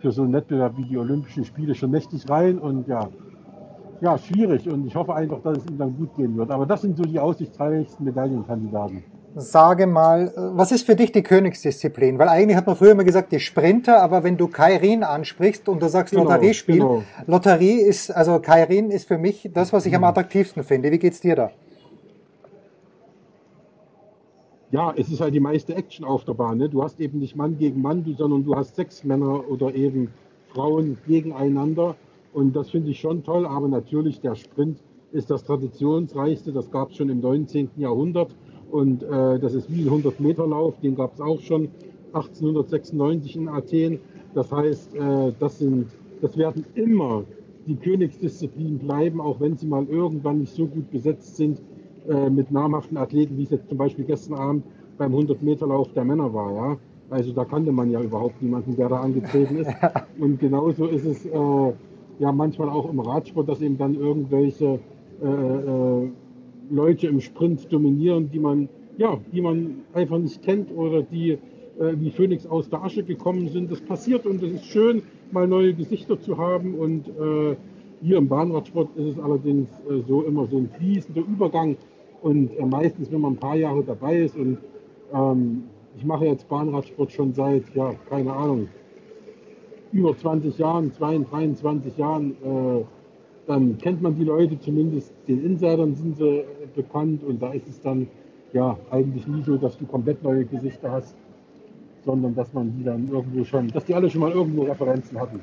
für 0.00 0.12
so 0.12 0.22
einen 0.22 0.32
Wettbewerb 0.32 0.76
wie 0.76 0.84
die 0.84 0.98
Olympischen 0.98 1.44
Spiele 1.44 1.74
schon 1.74 1.90
mächtig 1.90 2.28
rein 2.28 2.58
und 2.58 2.86
ja, 2.88 3.08
ja, 4.00 4.18
schwierig 4.18 4.68
und 4.68 4.86
ich 4.86 4.94
hoffe 4.94 5.14
einfach, 5.14 5.40
dass 5.42 5.58
es 5.58 5.66
ihm 5.66 5.78
dann 5.78 5.96
gut 5.96 6.14
gehen 6.16 6.36
wird. 6.36 6.50
Aber 6.50 6.66
das 6.66 6.82
sind 6.82 6.96
so 6.96 7.04
die 7.04 7.18
aussichtsreichsten 7.18 8.04
Medaillenkandidaten 8.04 9.02
sage 9.36 9.86
mal, 9.86 10.32
was 10.36 10.72
ist 10.72 10.86
für 10.86 10.94
dich 10.94 11.12
die 11.12 11.22
Königsdisziplin? 11.22 12.18
Weil 12.18 12.28
eigentlich 12.28 12.56
hat 12.56 12.66
man 12.66 12.76
früher 12.76 12.92
immer 12.92 13.04
gesagt, 13.04 13.32
die 13.32 13.40
Sprinter, 13.40 14.00
aber 14.00 14.22
wenn 14.22 14.36
du 14.36 14.48
Kairin 14.48 15.02
ansprichst 15.02 15.68
und 15.68 15.82
du 15.82 15.88
sagst 15.88 16.12
genau, 16.12 16.24
Lotteriespiel, 16.24 16.76
genau. 16.76 17.02
Lotterie 17.26 17.80
ist, 17.80 18.10
also 18.10 18.38
Kairin 18.38 18.90
ist 18.90 19.08
für 19.08 19.18
mich 19.18 19.50
das, 19.52 19.72
was 19.72 19.86
ich 19.86 19.94
am 19.94 20.02
mhm. 20.02 20.08
attraktivsten 20.08 20.62
finde. 20.62 20.90
Wie 20.92 20.98
geht's 20.98 21.20
dir 21.20 21.36
da? 21.36 21.50
Ja, 24.74 24.92
es 24.96 25.08
ist 25.08 25.20
halt 25.20 25.32
die 25.32 25.38
meiste 25.38 25.72
Action 25.72 26.04
auf 26.04 26.24
der 26.24 26.34
Bahn. 26.34 26.58
Ne? 26.58 26.68
Du 26.68 26.82
hast 26.82 26.98
eben 26.98 27.20
nicht 27.20 27.36
Mann 27.36 27.56
gegen 27.58 27.80
Mann, 27.80 28.04
sondern 28.18 28.42
du 28.42 28.56
hast 28.56 28.74
sechs 28.74 29.04
Männer 29.04 29.48
oder 29.48 29.72
eben 29.72 30.08
Frauen 30.48 30.98
gegeneinander. 31.06 31.94
Und 32.32 32.56
das 32.56 32.70
finde 32.70 32.90
ich 32.90 32.98
schon 32.98 33.22
toll. 33.22 33.46
Aber 33.46 33.68
natürlich, 33.68 34.20
der 34.20 34.34
Sprint 34.34 34.80
ist 35.12 35.30
das 35.30 35.44
traditionsreichste. 35.44 36.50
Das 36.50 36.72
gab 36.72 36.90
es 36.90 36.96
schon 36.96 37.08
im 37.08 37.20
19. 37.20 37.70
Jahrhundert. 37.76 38.34
Und 38.72 39.04
äh, 39.04 39.38
das 39.38 39.54
ist 39.54 39.72
wie 39.72 39.82
ein 39.82 40.02
100-Meter-Lauf, 40.02 40.80
den 40.80 40.96
gab 40.96 41.14
es 41.14 41.20
auch 41.20 41.40
schon 41.40 41.68
1896 42.12 43.36
in 43.36 43.48
Athen. 43.48 44.00
Das 44.34 44.50
heißt, 44.50 44.96
äh, 44.96 45.32
das, 45.38 45.60
sind, 45.60 45.86
das 46.20 46.36
werden 46.36 46.66
immer 46.74 47.22
die 47.68 47.76
Königsdisziplinen 47.76 48.80
bleiben, 48.80 49.20
auch 49.20 49.38
wenn 49.38 49.56
sie 49.56 49.68
mal 49.68 49.86
irgendwann 49.86 50.40
nicht 50.40 50.52
so 50.52 50.66
gut 50.66 50.90
besetzt 50.90 51.36
sind 51.36 51.60
äh, 52.08 52.30
mit 52.30 52.50
namhaften 52.50 52.96
Athleten, 52.96 53.36
wie 53.36 53.44
es 53.44 53.50
jetzt 53.50 53.68
zum 53.68 53.78
Beispiel 53.78 54.04
gestern 54.04 54.38
Abend 54.38 54.64
beim 54.98 55.14
100-Meter-Lauf 55.14 55.92
der 55.92 56.04
Männer 56.04 56.32
war. 56.32 56.54
Ja? 56.54 56.76
Also 57.10 57.32
da 57.32 57.44
kannte 57.44 57.72
man 57.72 57.90
ja 57.90 58.00
überhaupt 58.00 58.42
niemanden, 58.42 58.76
der 58.76 58.88
da 58.88 59.00
angetreten 59.00 59.56
ist. 59.56 59.70
Und 60.18 60.38
genauso 60.38 60.86
ist 60.86 61.04
es 61.04 61.26
äh, 61.26 61.72
ja 62.18 62.32
manchmal 62.32 62.68
auch 62.68 62.90
im 62.90 63.00
Radsport, 63.00 63.48
dass 63.48 63.60
eben 63.60 63.78
dann 63.78 63.94
irgendwelche 63.94 64.80
äh, 65.22 65.26
äh, 65.26 66.10
Leute 66.70 67.06
im 67.08 67.20
Sprint 67.20 67.72
dominieren, 67.72 68.30
die 68.30 68.38
man 68.38 68.68
ja, 68.96 69.18
die 69.32 69.40
man 69.40 69.82
einfach 69.92 70.18
nicht 70.18 70.42
kennt 70.42 70.70
oder 70.74 71.02
die 71.02 71.32
äh, 71.32 71.38
wie 71.96 72.10
Phönix 72.10 72.46
aus 72.46 72.68
der 72.68 72.82
Asche 72.82 73.02
gekommen 73.02 73.48
sind. 73.48 73.70
Das 73.70 73.80
passiert 73.80 74.26
und 74.26 74.42
es 74.42 74.52
ist 74.52 74.66
schön, 74.66 75.02
mal 75.32 75.48
neue 75.48 75.74
Gesichter 75.74 76.20
zu 76.20 76.38
haben. 76.38 76.74
Und 76.74 77.08
äh, 77.08 77.56
hier 78.02 78.18
im 78.18 78.28
Bahnradsport 78.28 78.96
ist 78.96 79.16
es 79.16 79.18
allerdings 79.18 79.68
äh, 79.90 80.00
so 80.06 80.22
immer 80.22 80.46
so 80.46 80.58
ein 80.58 80.68
fließender 80.68 81.22
Übergang. 81.22 81.76
Und 82.24 82.56
äh, 82.56 82.64
meistens, 82.64 83.12
wenn 83.12 83.20
man 83.20 83.34
ein 83.34 83.36
paar 83.36 83.54
Jahre 83.54 83.82
dabei 83.82 84.22
ist 84.22 84.34
und 84.34 84.56
ähm, 85.12 85.64
ich 85.94 86.06
mache 86.06 86.24
jetzt 86.24 86.48
Bahnradsport 86.48 87.12
schon 87.12 87.34
seit, 87.34 87.64
ja, 87.74 87.92
keine 88.08 88.32
Ahnung, 88.32 88.68
über 89.92 90.16
20 90.16 90.56
Jahren, 90.56 90.90
22, 90.90 91.30
23 91.30 91.98
Jahren, 91.98 92.30
äh, 92.30 92.84
dann 93.46 93.76
kennt 93.76 94.00
man 94.00 94.16
die 94.16 94.24
Leute, 94.24 94.58
zumindest 94.58 95.12
den 95.28 95.44
Insidern 95.44 95.94
sind 95.94 96.16
sie 96.16 96.38
äh, 96.38 96.44
bekannt 96.74 97.22
und 97.24 97.42
da 97.42 97.52
ist 97.52 97.68
es 97.68 97.78
dann 97.82 98.08
ja 98.54 98.78
eigentlich 98.90 99.26
nie 99.26 99.42
so, 99.42 99.58
dass 99.58 99.76
du 99.76 99.84
komplett 99.84 100.22
neue 100.22 100.46
Gesichter 100.46 100.90
hast, 100.90 101.14
sondern 102.06 102.34
dass 102.34 102.54
man 102.54 102.74
die 102.74 102.84
dann 102.84 103.06
irgendwo 103.12 103.44
schon, 103.44 103.68
dass 103.68 103.84
die 103.84 103.94
alle 103.94 104.08
schon 104.08 104.22
mal 104.22 104.32
irgendwo 104.32 104.62
Referenzen 104.62 105.20
hatten. 105.20 105.40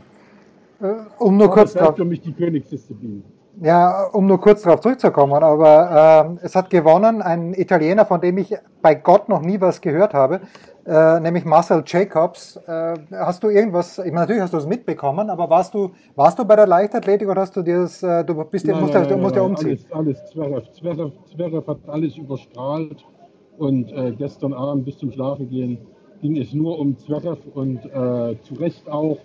Äh, 0.79 0.95
um 1.19 1.37
nur 1.37 1.51
kurz 1.51 1.73
das 1.73 1.89
ist 1.89 1.97
für 1.97 2.05
mich 2.05 2.21
die 2.21 2.33
Königsdisziplin. 2.33 3.23
Ja, 3.59 4.07
um 4.13 4.27
nur 4.27 4.39
kurz 4.39 4.61
darauf 4.61 4.79
zurückzukommen, 4.79 5.43
aber 5.43 6.25
ähm, 6.25 6.39
es 6.41 6.55
hat 6.55 6.69
gewonnen 6.69 7.21
ein 7.21 7.53
Italiener, 7.53 8.05
von 8.05 8.21
dem 8.21 8.37
ich 8.37 8.55
bei 8.81 8.95
Gott 8.95 9.29
noch 9.29 9.41
nie 9.41 9.59
was 9.59 9.81
gehört 9.81 10.13
habe, 10.13 10.41
äh, 10.85 11.19
nämlich 11.19 11.45
Marcel 11.45 11.83
Jacobs. 11.85 12.57
Äh, 12.67 12.95
hast 13.11 13.43
du 13.43 13.49
irgendwas, 13.49 13.97
ich 13.99 14.05
meine, 14.05 14.21
natürlich 14.21 14.41
hast 14.41 14.53
du 14.53 14.57
es 14.57 14.65
mitbekommen, 14.65 15.29
aber 15.29 15.49
warst 15.49 15.73
du, 15.73 15.91
warst 16.15 16.39
du 16.39 16.45
bei 16.45 16.55
der 16.55 16.67
Leichtathletik 16.67 17.27
oder 17.27 17.41
hast 17.41 17.55
du 17.55 17.61
dir 17.61 17.81
das, 17.81 18.01
äh, 18.01 18.23
du 18.23 18.43
bist, 18.45 18.65
ja, 18.65 18.75
musst, 18.75 18.93
ja, 18.93 19.03
du 19.03 19.17
musst 19.17 19.35
ja 19.35 19.41
umziehen? 19.41 19.79
Alles, 19.91 20.17
alles 20.17 20.31
Zverev. 20.31 20.71
Zverev. 20.71 21.11
Zverev 21.31 21.67
hat 21.67 21.79
alles 21.87 22.17
überstrahlt 22.17 23.03
und 23.57 23.91
äh, 23.91 24.11
gestern 24.17 24.53
Abend 24.53 24.85
bis 24.85 24.97
zum 24.97 25.11
Schlafengehen 25.11 25.77
ging 26.21 26.37
es 26.37 26.53
nur 26.53 26.79
um 26.79 26.97
Zverev 26.97 27.39
und 27.53 27.85
äh, 27.85 28.35
zu 28.43 28.53
Recht 28.59 28.89
auch. 28.89 29.17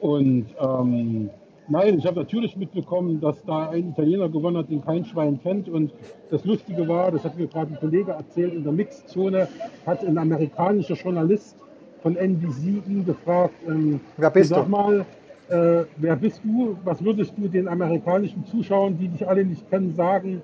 Und 0.00 0.46
ähm, 0.60 1.30
nein, 1.68 1.98
ich 1.98 2.06
habe 2.06 2.20
natürlich 2.20 2.56
mitbekommen, 2.56 3.20
dass 3.20 3.44
da 3.44 3.70
ein 3.70 3.90
Italiener 3.90 4.28
gewonnen 4.28 4.56
hat, 4.58 4.70
den 4.70 4.84
kein 4.84 5.04
Schwein 5.04 5.40
kennt. 5.42 5.68
Und 5.68 5.92
das 6.30 6.44
Lustige 6.44 6.86
war, 6.88 7.10
das 7.10 7.24
hat 7.24 7.38
mir 7.38 7.46
gerade 7.46 7.72
ein 7.72 7.78
Kollege 7.78 8.12
erzählt, 8.12 8.54
in 8.54 8.64
der 8.64 8.72
Mixzone 8.72 9.48
hat 9.86 10.04
ein 10.04 10.18
amerikanischer 10.18 10.94
Journalist 10.94 11.56
von 12.02 12.16
NBC 12.16 12.82
ihn 12.86 13.04
gefragt, 13.04 13.54
ähm, 13.66 14.00
Wer 14.16 14.30
bist 14.30 14.50
sag 14.50 14.64
du? 14.64 14.70
mal, 14.70 15.06
äh, 15.48 15.84
wer 15.96 16.16
bist 16.16 16.42
du? 16.44 16.76
Was 16.84 17.02
würdest 17.02 17.32
du 17.36 17.48
den 17.48 17.68
amerikanischen 17.68 18.44
Zuschauern, 18.46 18.98
die 18.98 19.08
dich 19.08 19.26
alle 19.26 19.44
nicht 19.44 19.68
kennen, 19.70 19.94
sagen, 19.94 20.42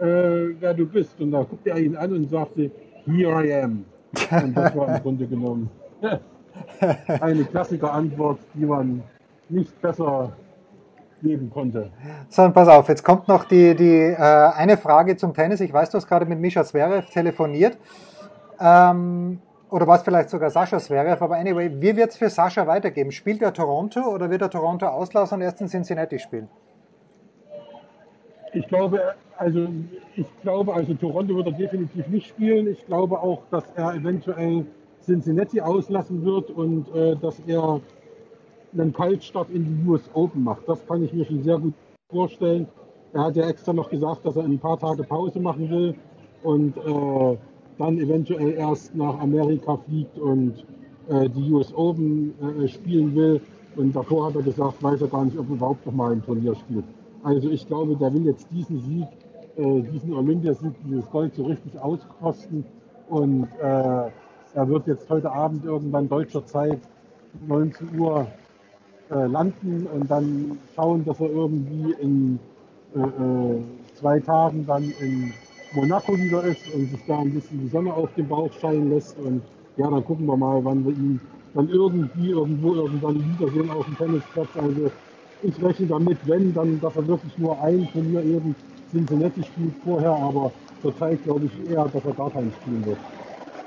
äh, 0.00 0.04
wer 0.60 0.74
du 0.74 0.86
bist? 0.86 1.20
Und 1.20 1.32
da 1.32 1.42
guckte 1.42 1.70
er 1.70 1.78
ihn 1.78 1.96
an 1.96 2.12
und 2.12 2.28
sagte, 2.30 2.70
Here 3.06 3.46
I 3.46 3.52
am. 3.54 3.84
Und 4.42 4.56
das 4.56 4.74
war 4.74 4.96
im 4.96 5.02
Grunde 5.02 5.26
genommen 5.26 5.70
eine 7.20 7.44
Klassiker-Antwort, 7.44 8.38
die 8.54 8.64
man 8.64 9.02
nicht 9.50 9.80
besser 9.82 10.32
geben 11.22 11.50
konnte. 11.50 11.90
So, 12.28 12.50
pass 12.50 12.68
auf, 12.68 12.88
jetzt 12.88 13.04
kommt 13.04 13.28
noch 13.28 13.44
die, 13.44 13.74
die 13.74 14.00
äh, 14.00 14.16
eine 14.16 14.76
Frage 14.76 15.16
zum 15.16 15.34
Tennis. 15.34 15.60
Ich 15.60 15.72
weiß, 15.72 15.90
du 15.90 15.96
hast 15.96 16.06
gerade 16.06 16.26
mit 16.26 16.38
Mischa 16.38 16.64
Zverev 16.64 17.10
telefoniert. 17.10 17.76
Ähm, 18.60 19.40
oder 19.70 19.86
war 19.86 19.96
es 19.96 20.02
vielleicht 20.02 20.30
sogar 20.30 20.50
Sascha 20.50 20.78
Zverev, 20.78 21.22
aber 21.22 21.36
anyway, 21.36 21.70
wie 21.74 21.96
wird 21.96 22.10
es 22.10 22.16
für 22.16 22.30
Sascha 22.30 22.66
weitergehen? 22.66 23.12
Spielt 23.12 23.42
er 23.42 23.52
Toronto 23.52 24.00
oder 24.00 24.30
wird 24.30 24.42
er 24.42 24.50
Toronto 24.50 24.86
auslassen 24.86 25.36
und 25.36 25.42
erst 25.42 25.60
in 25.60 25.68
Cincinnati 25.68 26.18
spielen? 26.18 26.48
Ich 28.54 28.66
glaube, 28.66 29.14
also 29.36 29.68
ich 30.16 30.26
glaube, 30.42 30.72
also 30.72 30.94
Toronto 30.94 31.36
wird 31.36 31.48
er 31.48 31.52
definitiv 31.52 32.06
nicht 32.08 32.28
spielen. 32.28 32.66
Ich 32.68 32.86
glaube 32.86 33.20
auch, 33.20 33.42
dass 33.50 33.64
er 33.76 33.94
eventuell 33.94 34.64
Cincinnati 35.02 35.60
auslassen 35.60 36.24
wird 36.24 36.50
und 36.50 36.94
äh, 36.94 37.16
dass 37.16 37.40
er 37.46 37.80
einen 38.72 38.92
Kaltstart 38.92 39.50
in 39.50 39.64
die 39.64 39.88
US 39.88 40.08
Open 40.14 40.44
macht. 40.44 40.68
Das 40.68 40.86
kann 40.86 41.02
ich 41.02 41.12
mir 41.12 41.24
schon 41.24 41.42
sehr 41.42 41.58
gut 41.58 41.74
vorstellen. 42.10 42.66
Er 43.12 43.24
hat 43.24 43.36
ja 43.36 43.48
extra 43.48 43.72
noch 43.72 43.88
gesagt, 43.88 44.24
dass 44.26 44.36
er 44.36 44.44
ein 44.44 44.58
paar 44.58 44.78
Tage 44.78 45.02
Pause 45.02 45.40
machen 45.40 45.70
will 45.70 45.94
und 46.42 46.76
äh, 46.76 47.36
dann 47.78 47.98
eventuell 47.98 48.52
erst 48.52 48.94
nach 48.94 49.18
Amerika 49.20 49.76
fliegt 49.76 50.18
und 50.18 50.64
äh, 51.08 51.28
die 51.30 51.52
US 51.52 51.72
Open 51.74 52.34
äh, 52.40 52.68
spielen 52.68 53.14
will. 53.14 53.40
Und 53.76 53.94
davor 53.94 54.26
hat 54.26 54.36
er 54.36 54.42
gesagt, 54.42 54.82
weiß 54.82 55.02
er 55.02 55.08
gar 55.08 55.24
nicht, 55.24 55.38
ob 55.38 55.48
er 55.48 55.54
überhaupt 55.54 55.86
noch 55.86 55.92
mal 55.92 56.12
ein 56.12 56.22
Turnier 56.22 56.54
spielt. 56.54 56.84
Also 57.22 57.48
ich 57.50 57.66
glaube, 57.66 57.96
der 57.96 58.12
will 58.12 58.26
jetzt 58.26 58.48
diesen 58.50 58.80
Sieg, 58.80 59.06
äh, 59.56 59.82
diesen 59.82 60.12
Olympiasieg, 60.12 60.72
dieses 60.84 61.08
Gold 61.10 61.34
so 61.34 61.44
richtig 61.44 61.78
auskosten. 61.78 62.64
Und 63.08 63.48
äh, 63.60 64.10
er 64.54 64.68
wird 64.68 64.86
jetzt 64.86 65.08
heute 65.08 65.30
Abend 65.30 65.64
irgendwann 65.64 66.08
deutscher 66.08 66.44
Zeit 66.44 66.80
19 67.46 67.98
Uhr 67.98 68.26
äh, 69.10 69.26
landen 69.26 69.86
und 69.92 70.10
dann 70.10 70.58
schauen, 70.74 71.04
dass 71.04 71.20
er 71.20 71.30
irgendwie 71.30 71.94
in 72.00 72.38
äh, 72.94 73.00
äh, 73.00 73.62
zwei 73.94 74.20
Tagen 74.20 74.66
dann 74.66 74.84
in 75.00 75.32
Monaco 75.74 76.16
wieder 76.16 76.42
ist 76.44 76.72
und 76.74 76.90
sich 76.90 77.00
da 77.06 77.18
ein 77.18 77.32
bisschen 77.32 77.60
die 77.60 77.68
Sonne 77.68 77.92
auf 77.92 78.08
den 78.16 78.28
Bauch 78.28 78.50
scheinen 78.60 78.90
lässt. 78.90 79.18
Und 79.18 79.42
ja, 79.76 79.90
dann 79.90 80.04
gucken 80.04 80.26
wir 80.26 80.36
mal, 80.36 80.64
wann 80.64 80.84
wir 80.84 80.92
ihn 80.92 81.20
dann 81.54 81.68
irgendwie 81.68 82.30
irgendwo 82.30 82.74
irgendwann 82.74 83.16
wiedersehen 83.16 83.70
auf 83.70 83.84
dem 83.84 83.96
Tennisplatz. 83.96 84.48
Also 84.54 84.90
ich 85.42 85.62
rechne 85.62 85.86
damit, 85.86 86.18
wenn, 86.26 86.54
dann, 86.54 86.80
dass 86.80 86.96
er 86.96 87.06
wirklich 87.06 87.36
nur 87.38 87.60
ein 87.62 87.88
Turnier 87.92 88.22
eben 88.22 88.54
Cincinnati 88.90 89.42
spielt 89.42 89.74
vorher, 89.84 90.12
aber 90.12 90.50
zurzeit 90.82 91.22
glaube 91.24 91.46
ich 91.46 91.70
eher, 91.70 91.84
dass 91.84 92.04
er 92.04 92.12
gar 92.12 92.30
keinen 92.30 92.52
spielen 92.52 92.84
wird. 92.86 92.98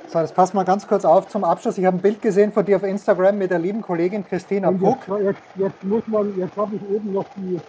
So, 0.08 0.20
jetzt 0.20 0.36
pass 0.36 0.54
mal 0.54 0.64
ganz 0.66 0.88
kurz 0.88 1.06
auf 1.06 1.28
zum 1.30 1.44
Abschluss. 1.44 1.78
Ich 1.78 1.86
habe 1.86 1.98
ein 1.98 2.02
Bild 2.02 2.22
gesehen 2.22 2.52
von 2.52 2.66
dir 2.66 2.76
auf 2.76 2.84
Instagram 2.84 3.38
mit 3.38 3.52
der 3.52 3.60
lieben 3.60 3.82
Kollegin 3.82 4.26
Christina 4.26 4.68
Und 4.68 4.80
Puck. 4.80 5.00
jetzt, 5.08 5.24
jetzt, 5.24 5.40
jetzt 5.56 5.84
muss 5.84 6.04
man, 6.08 6.38
jetzt 6.38 6.56
habe 6.58 6.76
ich 6.76 6.96
eben 6.96 7.14
noch 7.14 7.26
die, 7.38 7.60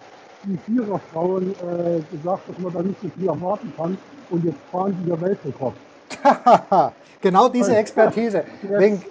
die 0.45 0.59
Viererfrauen 0.59 1.53
äh, 1.53 2.01
gesagt, 2.17 2.49
dass 2.49 2.59
man 2.59 2.73
da 2.73 2.83
nicht 2.83 3.01
so 3.01 3.09
viel 3.09 3.29
erwarten 3.29 3.73
kann. 3.77 3.97
Und 4.31 4.45
jetzt 4.45 4.59
fahren 4.71 4.97
die 5.03 5.09
der 5.09 5.21
Weltrekord. 5.21 5.75
genau 7.21 7.49
diese 7.49 7.77
Expertise. 7.77 8.45
Jetzt, 8.63 8.81
Wegen, 8.81 9.03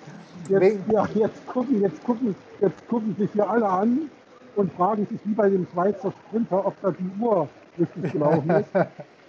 jetzt, 0.49 0.61
wegen, 0.61 0.83
ja, 0.91 1.07
jetzt 1.15 1.47
gucken, 1.47 1.81
jetzt 1.81 2.03
gucken, 2.03 2.35
jetzt 2.59 2.87
gucken 2.89 3.15
sich 3.17 3.29
hier 3.31 3.49
alle 3.49 3.67
an 3.67 4.09
und 4.55 4.73
fragen 4.73 5.07
sich 5.07 5.19
wie 5.23 5.33
bei 5.33 5.49
dem 5.49 5.65
Schweizer 5.71 6.11
Sprinter, 6.27 6.65
ob 6.65 6.73
da 6.81 6.91
die 6.91 7.21
Uhr 7.21 7.47
richtig 7.79 8.11
gelaufen 8.11 8.49
ist. 8.49 8.69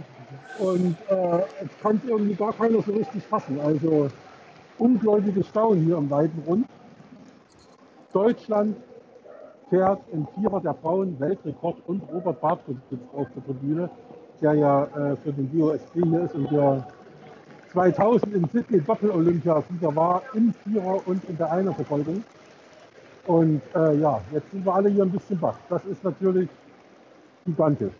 Und 0.58 0.96
äh, 1.08 1.38
es 1.64 1.82
kann 1.82 2.00
irgendwie 2.06 2.34
gar 2.34 2.52
keiner 2.52 2.82
so 2.82 2.92
richtig 2.92 3.22
fassen. 3.24 3.60
Also 3.60 4.08
ungläubiges 4.78 5.46
Staunen 5.48 5.84
hier 5.84 5.96
im 5.96 6.10
weiten 6.10 6.42
Rund. 6.46 6.66
Deutschland 8.12 8.76
fährt 9.70 10.00
im 10.12 10.26
Vierer 10.34 10.60
der 10.60 10.74
Frauen 10.74 11.18
Weltrekord 11.18 11.76
und 11.86 12.02
Robert 12.12 12.40
Bartsch 12.40 12.66
sitzt 12.90 13.02
auf 13.14 13.26
der 13.34 13.44
Tribüne, 13.44 13.88
der 14.42 14.54
ja 14.54 14.84
äh, 14.84 15.16
für 15.16 15.32
den 15.32 15.48
BOSP 15.48 15.94
hier 15.94 16.20
ist 16.22 16.34
und 16.34 16.50
der 16.50 16.86
2000 17.72 18.34
in 18.34 18.48
Sydney 18.52 18.80
Doppel-Olympiasieger 18.82 19.96
war 19.96 20.22
im 20.34 20.52
Vierer 20.52 21.00
und 21.06 21.24
in 21.24 21.38
der 21.38 21.50
Einerverfolgung. 21.50 22.22
Und 23.26 23.62
äh, 23.74 23.96
ja, 23.98 24.20
jetzt 24.32 24.50
sind 24.50 24.66
wir 24.66 24.74
alle 24.74 24.90
hier 24.90 25.04
ein 25.04 25.10
bisschen 25.10 25.38
baff. 25.38 25.56
Das 25.70 25.82
ist 25.86 26.04
natürlich 26.04 26.48
gigantisch. 27.46 27.94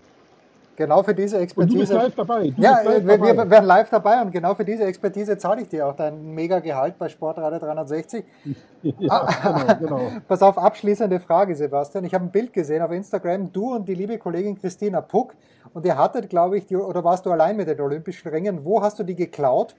Genau 0.76 1.02
für 1.02 1.14
diese 1.14 1.38
Und 1.54 1.70
du 1.72 1.78
bist 1.78 1.92
Expertise. 1.92 1.94
live 1.94 2.14
dabei. 2.14 2.50
Du 2.50 2.62
Ja, 2.62 2.80
live 2.82 3.04
wir, 3.06 3.22
wir 3.22 3.35
dabei. 3.35 3.50
werden 3.50 3.66
live 3.66 3.90
dabei 3.90 4.20
und 4.22 4.30
genau 4.32 4.54
für 4.54 4.64
diese 4.64 4.85
Expertise 4.85 5.37
zahle 5.38 5.62
ich 5.62 5.68
dir 5.68 5.87
auch 5.87 5.96
dein 5.96 6.35
mega 6.35 6.61
Gehalt 6.61 6.98
bei 6.98 7.08
Sportradio 7.08 7.58
360. 7.58 8.24
ja, 8.82 9.28
genau, 9.42 9.74
genau. 9.78 10.12
Pass 10.28 10.42
auf, 10.42 10.58
abschließende 10.58 11.20
Frage, 11.20 11.54
Sebastian. 11.54 12.04
Ich 12.04 12.14
habe 12.14 12.24
ein 12.24 12.30
Bild 12.32 12.52
gesehen 12.52 12.82
auf 12.82 12.90
Instagram, 12.92 13.52
du 13.52 13.74
und 13.74 13.88
die 13.88 13.94
liebe 13.94 14.18
Kollegin 14.18 14.58
Christina 14.61 15.00
Puck. 15.00 15.35
Und 15.74 15.87
ihr 15.87 15.96
hattet, 15.96 16.28
glaube 16.30 16.58
ich, 16.58 16.66
die, 16.66 16.76
oder 16.76 17.04
warst 17.04 17.24
du 17.26 17.30
allein 17.30 17.56
mit 17.56 17.68
den 17.68 17.80
Olympischen 17.80 18.28
Ringen? 18.28 18.64
Wo 18.64 18.82
hast 18.82 18.98
du 18.98 19.04
die 19.04 19.14
geklaut? 19.14 19.74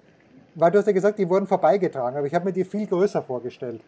Weil 0.56 0.72
du 0.72 0.78
hast 0.80 0.86
ja 0.86 0.94
gesagt, 0.94 1.18
die 1.20 1.30
wurden 1.30 1.48
vorbeigetragen, 1.48 2.18
aber 2.18 2.28
ich 2.28 2.34
habe 2.36 2.46
mir 2.46 2.54
die 2.54 2.64
viel 2.64 2.86
größer 2.88 3.22
vorgestellt. 3.24 3.82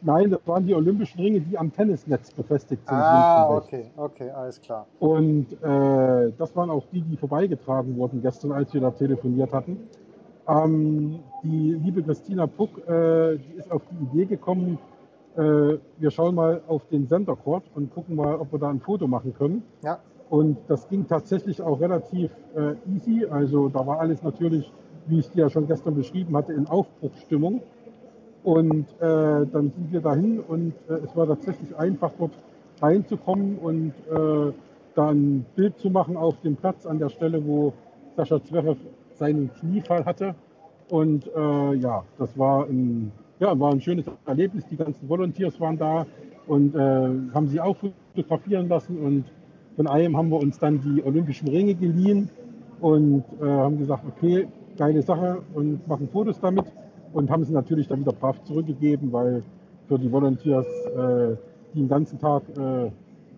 Nein, 0.00 0.30
das 0.30 0.40
waren 0.46 0.64
die 0.66 0.74
Olympischen 0.74 1.20
Ringe, 1.20 1.40
die 1.40 1.58
am 1.58 1.72
Tennisnetz 1.72 2.30
befestigt 2.30 2.86
sind. 2.86 2.96
Ah, 2.96 3.56
okay, 3.56 3.90
okay, 3.96 4.30
alles 4.30 4.60
klar. 4.60 4.86
Und 5.00 5.52
äh, 5.62 6.32
das 6.38 6.54
waren 6.54 6.70
auch 6.70 6.84
die, 6.92 7.00
die 7.02 7.16
vorbeigetragen 7.16 7.96
wurden 7.96 8.22
gestern, 8.22 8.52
als 8.52 8.72
wir 8.72 8.80
da 8.80 8.90
telefoniert 8.90 9.52
hatten. 9.52 9.88
Ähm, 10.48 11.18
die 11.42 11.74
liebe 11.82 12.02
Christina 12.02 12.46
Puck, 12.46 12.78
äh, 12.88 13.38
die 13.38 13.58
ist 13.58 13.70
auf 13.72 13.82
die 13.90 14.04
Idee 14.04 14.26
gekommen, 14.26 14.78
äh, 15.36 15.78
wir 15.98 16.10
schauen 16.10 16.34
mal 16.34 16.62
auf 16.68 16.86
den 16.86 17.06
Center 17.08 17.36
Court 17.36 17.64
und 17.74 17.92
gucken 17.94 18.16
mal, 18.16 18.36
ob 18.36 18.52
wir 18.52 18.58
da 18.58 18.70
ein 18.70 18.80
Foto 18.80 19.06
machen 19.06 19.34
können. 19.34 19.62
Ja, 19.82 19.98
Und 20.30 20.58
das 20.68 20.88
ging 20.88 21.06
tatsächlich 21.06 21.60
auch 21.62 21.80
relativ 21.80 22.30
äh, 22.56 22.74
easy. 22.94 23.26
Also 23.30 23.68
da 23.68 23.86
war 23.86 24.00
alles 24.00 24.22
natürlich, 24.22 24.72
wie 25.06 25.20
ich 25.20 25.30
dir 25.30 25.42
ja 25.42 25.50
schon 25.50 25.66
gestern 25.66 25.94
beschrieben 25.94 26.36
hatte, 26.36 26.52
in 26.52 26.66
Aufbruchsstimmung. 26.66 27.62
Und 28.48 28.86
äh, 28.98 29.44
dann 29.52 29.72
sind 29.76 29.92
wir 29.92 30.00
dahin 30.00 30.40
und 30.40 30.72
äh, 30.88 30.94
es 31.04 31.14
war 31.14 31.26
tatsächlich 31.26 31.76
einfach 31.76 32.10
dort 32.18 32.32
reinzukommen 32.80 33.58
und 33.58 33.92
äh, 34.10 34.52
dann 34.94 35.44
Bild 35.54 35.78
zu 35.78 35.90
machen 35.90 36.16
auf 36.16 36.40
dem 36.40 36.56
Platz 36.56 36.86
an 36.86 36.98
der 36.98 37.10
Stelle, 37.10 37.46
wo 37.46 37.74
Sascha 38.16 38.42
Zverev 38.42 38.78
seinen 39.12 39.50
Kniefall 39.60 40.02
hatte. 40.06 40.34
Und 40.88 41.26
äh, 41.36 41.74
ja, 41.74 42.04
das 42.16 42.38
war 42.38 42.64
ein, 42.64 43.12
ja, 43.38 43.60
war 43.60 43.70
ein 43.70 43.82
schönes 43.82 44.06
Erlebnis. 44.24 44.64
Die 44.68 44.78
ganzen 44.78 45.06
Volunteers 45.10 45.60
waren 45.60 45.76
da 45.76 46.06
und 46.46 46.74
äh, 46.74 46.78
haben 47.34 47.48
sie 47.48 47.60
auch 47.60 47.76
fotografieren 47.76 48.70
lassen. 48.70 48.98
Und 48.98 49.24
von 49.76 49.86
einem 49.86 50.16
haben 50.16 50.30
wir 50.30 50.38
uns 50.38 50.58
dann 50.58 50.80
die 50.80 51.04
Olympischen 51.04 51.48
Ringe 51.48 51.74
geliehen 51.74 52.30
und 52.80 53.24
äh, 53.42 53.44
haben 53.44 53.76
gesagt, 53.76 54.04
okay, 54.08 54.48
geile 54.78 55.02
Sache 55.02 55.42
und 55.52 55.86
machen 55.86 56.08
Fotos 56.08 56.40
damit 56.40 56.64
und 57.12 57.30
haben 57.30 57.44
sie 57.44 57.52
natürlich 57.52 57.88
dann 57.88 58.00
wieder 58.00 58.12
brav 58.12 58.42
zurückgegeben, 58.44 59.12
weil 59.12 59.42
für 59.88 59.98
die 59.98 60.10
Volunteers, 60.10 60.66
äh, 60.66 61.36
die 61.74 61.78
den 61.80 61.88
ganzen 61.88 62.18
Tag 62.18 62.42
äh, 62.56 62.90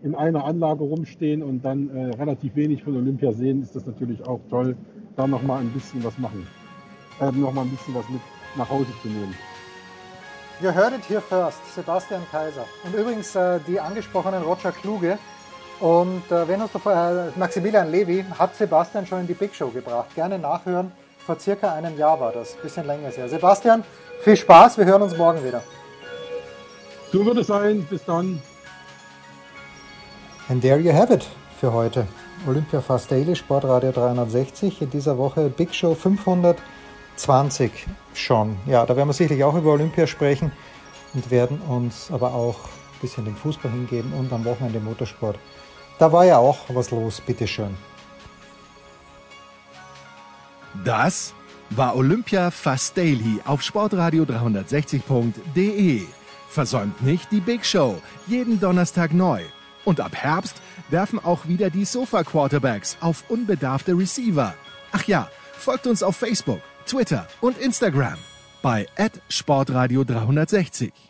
in 0.02 0.14
einer 0.14 0.44
Anlage 0.44 0.83
rumstehen 0.83 1.42
und 1.42 1.64
dann 1.64 1.90
äh, 1.90 2.14
relativ 2.16 2.56
wenig 2.56 2.83
von 2.83 2.96
Olympia 2.96 3.33
sehen, 3.33 3.62
ist 3.62 3.76
das 3.76 3.87
natürlich 3.87 4.26
auch 4.26 4.40
toll, 4.48 4.76
da 5.16 5.26
nochmal 5.26 5.61
ein 5.61 5.70
bisschen 5.70 6.02
was 6.02 6.18
machen, 6.18 6.46
äh, 7.20 7.30
nochmal 7.33 7.64
ein 7.64 7.70
bisschen 7.70 7.94
was 7.94 8.09
mit 8.09 8.20
nach 8.56 8.68
Hause 8.68 8.90
zu 9.02 9.09
nehmen. 9.09 9.35
You 10.61 10.70
heard 10.70 10.92
it 10.92 11.09
here 11.09 11.22
first, 11.22 11.59
Sebastian 11.74 12.22
Kaiser. 12.30 12.66
Und 12.85 12.94
übrigens 12.94 13.35
äh, 13.35 13.61
die 13.66 13.80
angesprochenen 13.80 14.42
Roger 14.42 14.72
Kluge 14.72 15.18
und 15.80 16.30
äh, 16.30 16.46
Venus, 16.46 16.70
Maximilian 17.37 17.90
Levy 17.90 18.24
hat 18.38 18.54
Sebastian 18.54 19.06
schon 19.06 19.20
in 19.20 19.26
die 19.26 19.35
Big 19.35 19.54
Show 19.54 19.68
gebracht. 19.68 20.14
Gerne 20.14 20.38
nachhören. 20.38 20.92
Vor 21.31 21.38
circa 21.38 21.73
einem 21.73 21.97
Jahr 21.97 22.19
war 22.19 22.33
das, 22.33 22.57
bisschen 22.57 22.88
länger 22.88 23.09
ist 23.09 23.16
her. 23.16 23.29
Sebastian, 23.29 23.85
viel 24.21 24.37
Spaß, 24.37 24.79
wir 24.79 24.85
hören 24.85 25.03
uns 25.03 25.16
morgen 25.16 25.45
wieder. 25.45 25.62
So 27.12 27.25
wird 27.25 27.38
es 27.38 27.47
sein. 27.47 27.87
Bis 27.88 28.05
dann. 28.05 28.43
And 30.49 30.61
there 30.61 30.81
you 30.81 30.93
have 30.93 31.14
it 31.14 31.25
für 31.61 31.73
heute. 31.73 32.09
Olympia 32.49 32.81
Fast 32.81 33.12
Daily, 33.12 33.37
Sportradio 33.37 33.93
360. 33.93 34.83
In 34.83 34.90
dieser 34.90 35.19
Woche 35.19 35.49
Big 35.51 35.73
Show 35.73 35.95
520 35.95 37.87
schon. 38.12 38.59
Ja, 38.66 38.85
da 38.85 38.97
werden 38.97 39.09
wir 39.09 39.12
sicherlich 39.12 39.45
auch 39.45 39.55
über 39.55 39.71
Olympia 39.75 40.09
sprechen 40.09 40.51
und 41.14 41.31
werden 41.31 41.61
uns 41.61 42.11
aber 42.11 42.35
auch 42.35 42.64
ein 42.64 43.01
bisschen 43.03 43.25
dem 43.25 43.37
Fußball 43.37 43.71
hingeben 43.71 44.12
und 44.14 44.33
am 44.33 44.45
Wochenende 44.45 44.81
Motorsport. 44.81 45.38
Da 46.01 46.11
war 46.11 46.25
ja 46.25 46.38
auch 46.38 46.59
was 46.71 46.90
los, 46.90 47.21
bitteschön. 47.21 47.77
Das 50.85 51.35
war 51.70 51.96
Olympia 51.96 52.50
Fast 52.50 52.96
Daily 52.96 53.40
auf 53.44 53.62
sportradio 53.62 54.24
360.de. 54.24 56.02
Versäumt 56.48 57.02
nicht 57.02 57.30
die 57.30 57.40
Big 57.40 57.64
Show, 57.64 58.00
jeden 58.26 58.61
Donnerstag 58.61 59.12
neu. 59.12 59.42
Und 59.85 60.00
ab 60.00 60.14
Herbst 60.14 60.56
werfen 60.88 61.18
auch 61.18 61.46
wieder 61.46 61.70
die 61.70 61.85
Sofa 61.85 62.22
Quarterbacks 62.22 62.96
auf 63.00 63.24
unbedarfte 63.28 63.96
Receiver. 63.96 64.54
Ach 64.92 65.04
ja, 65.04 65.28
folgt 65.52 65.87
uns 65.87 66.02
auf 66.02 66.16
Facebook, 66.16 66.61
Twitter 66.87 67.26
und 67.40 67.59
Instagram 67.59 68.18
bei 68.62 68.87
Sportradio 69.28 70.04
360. 70.04 71.10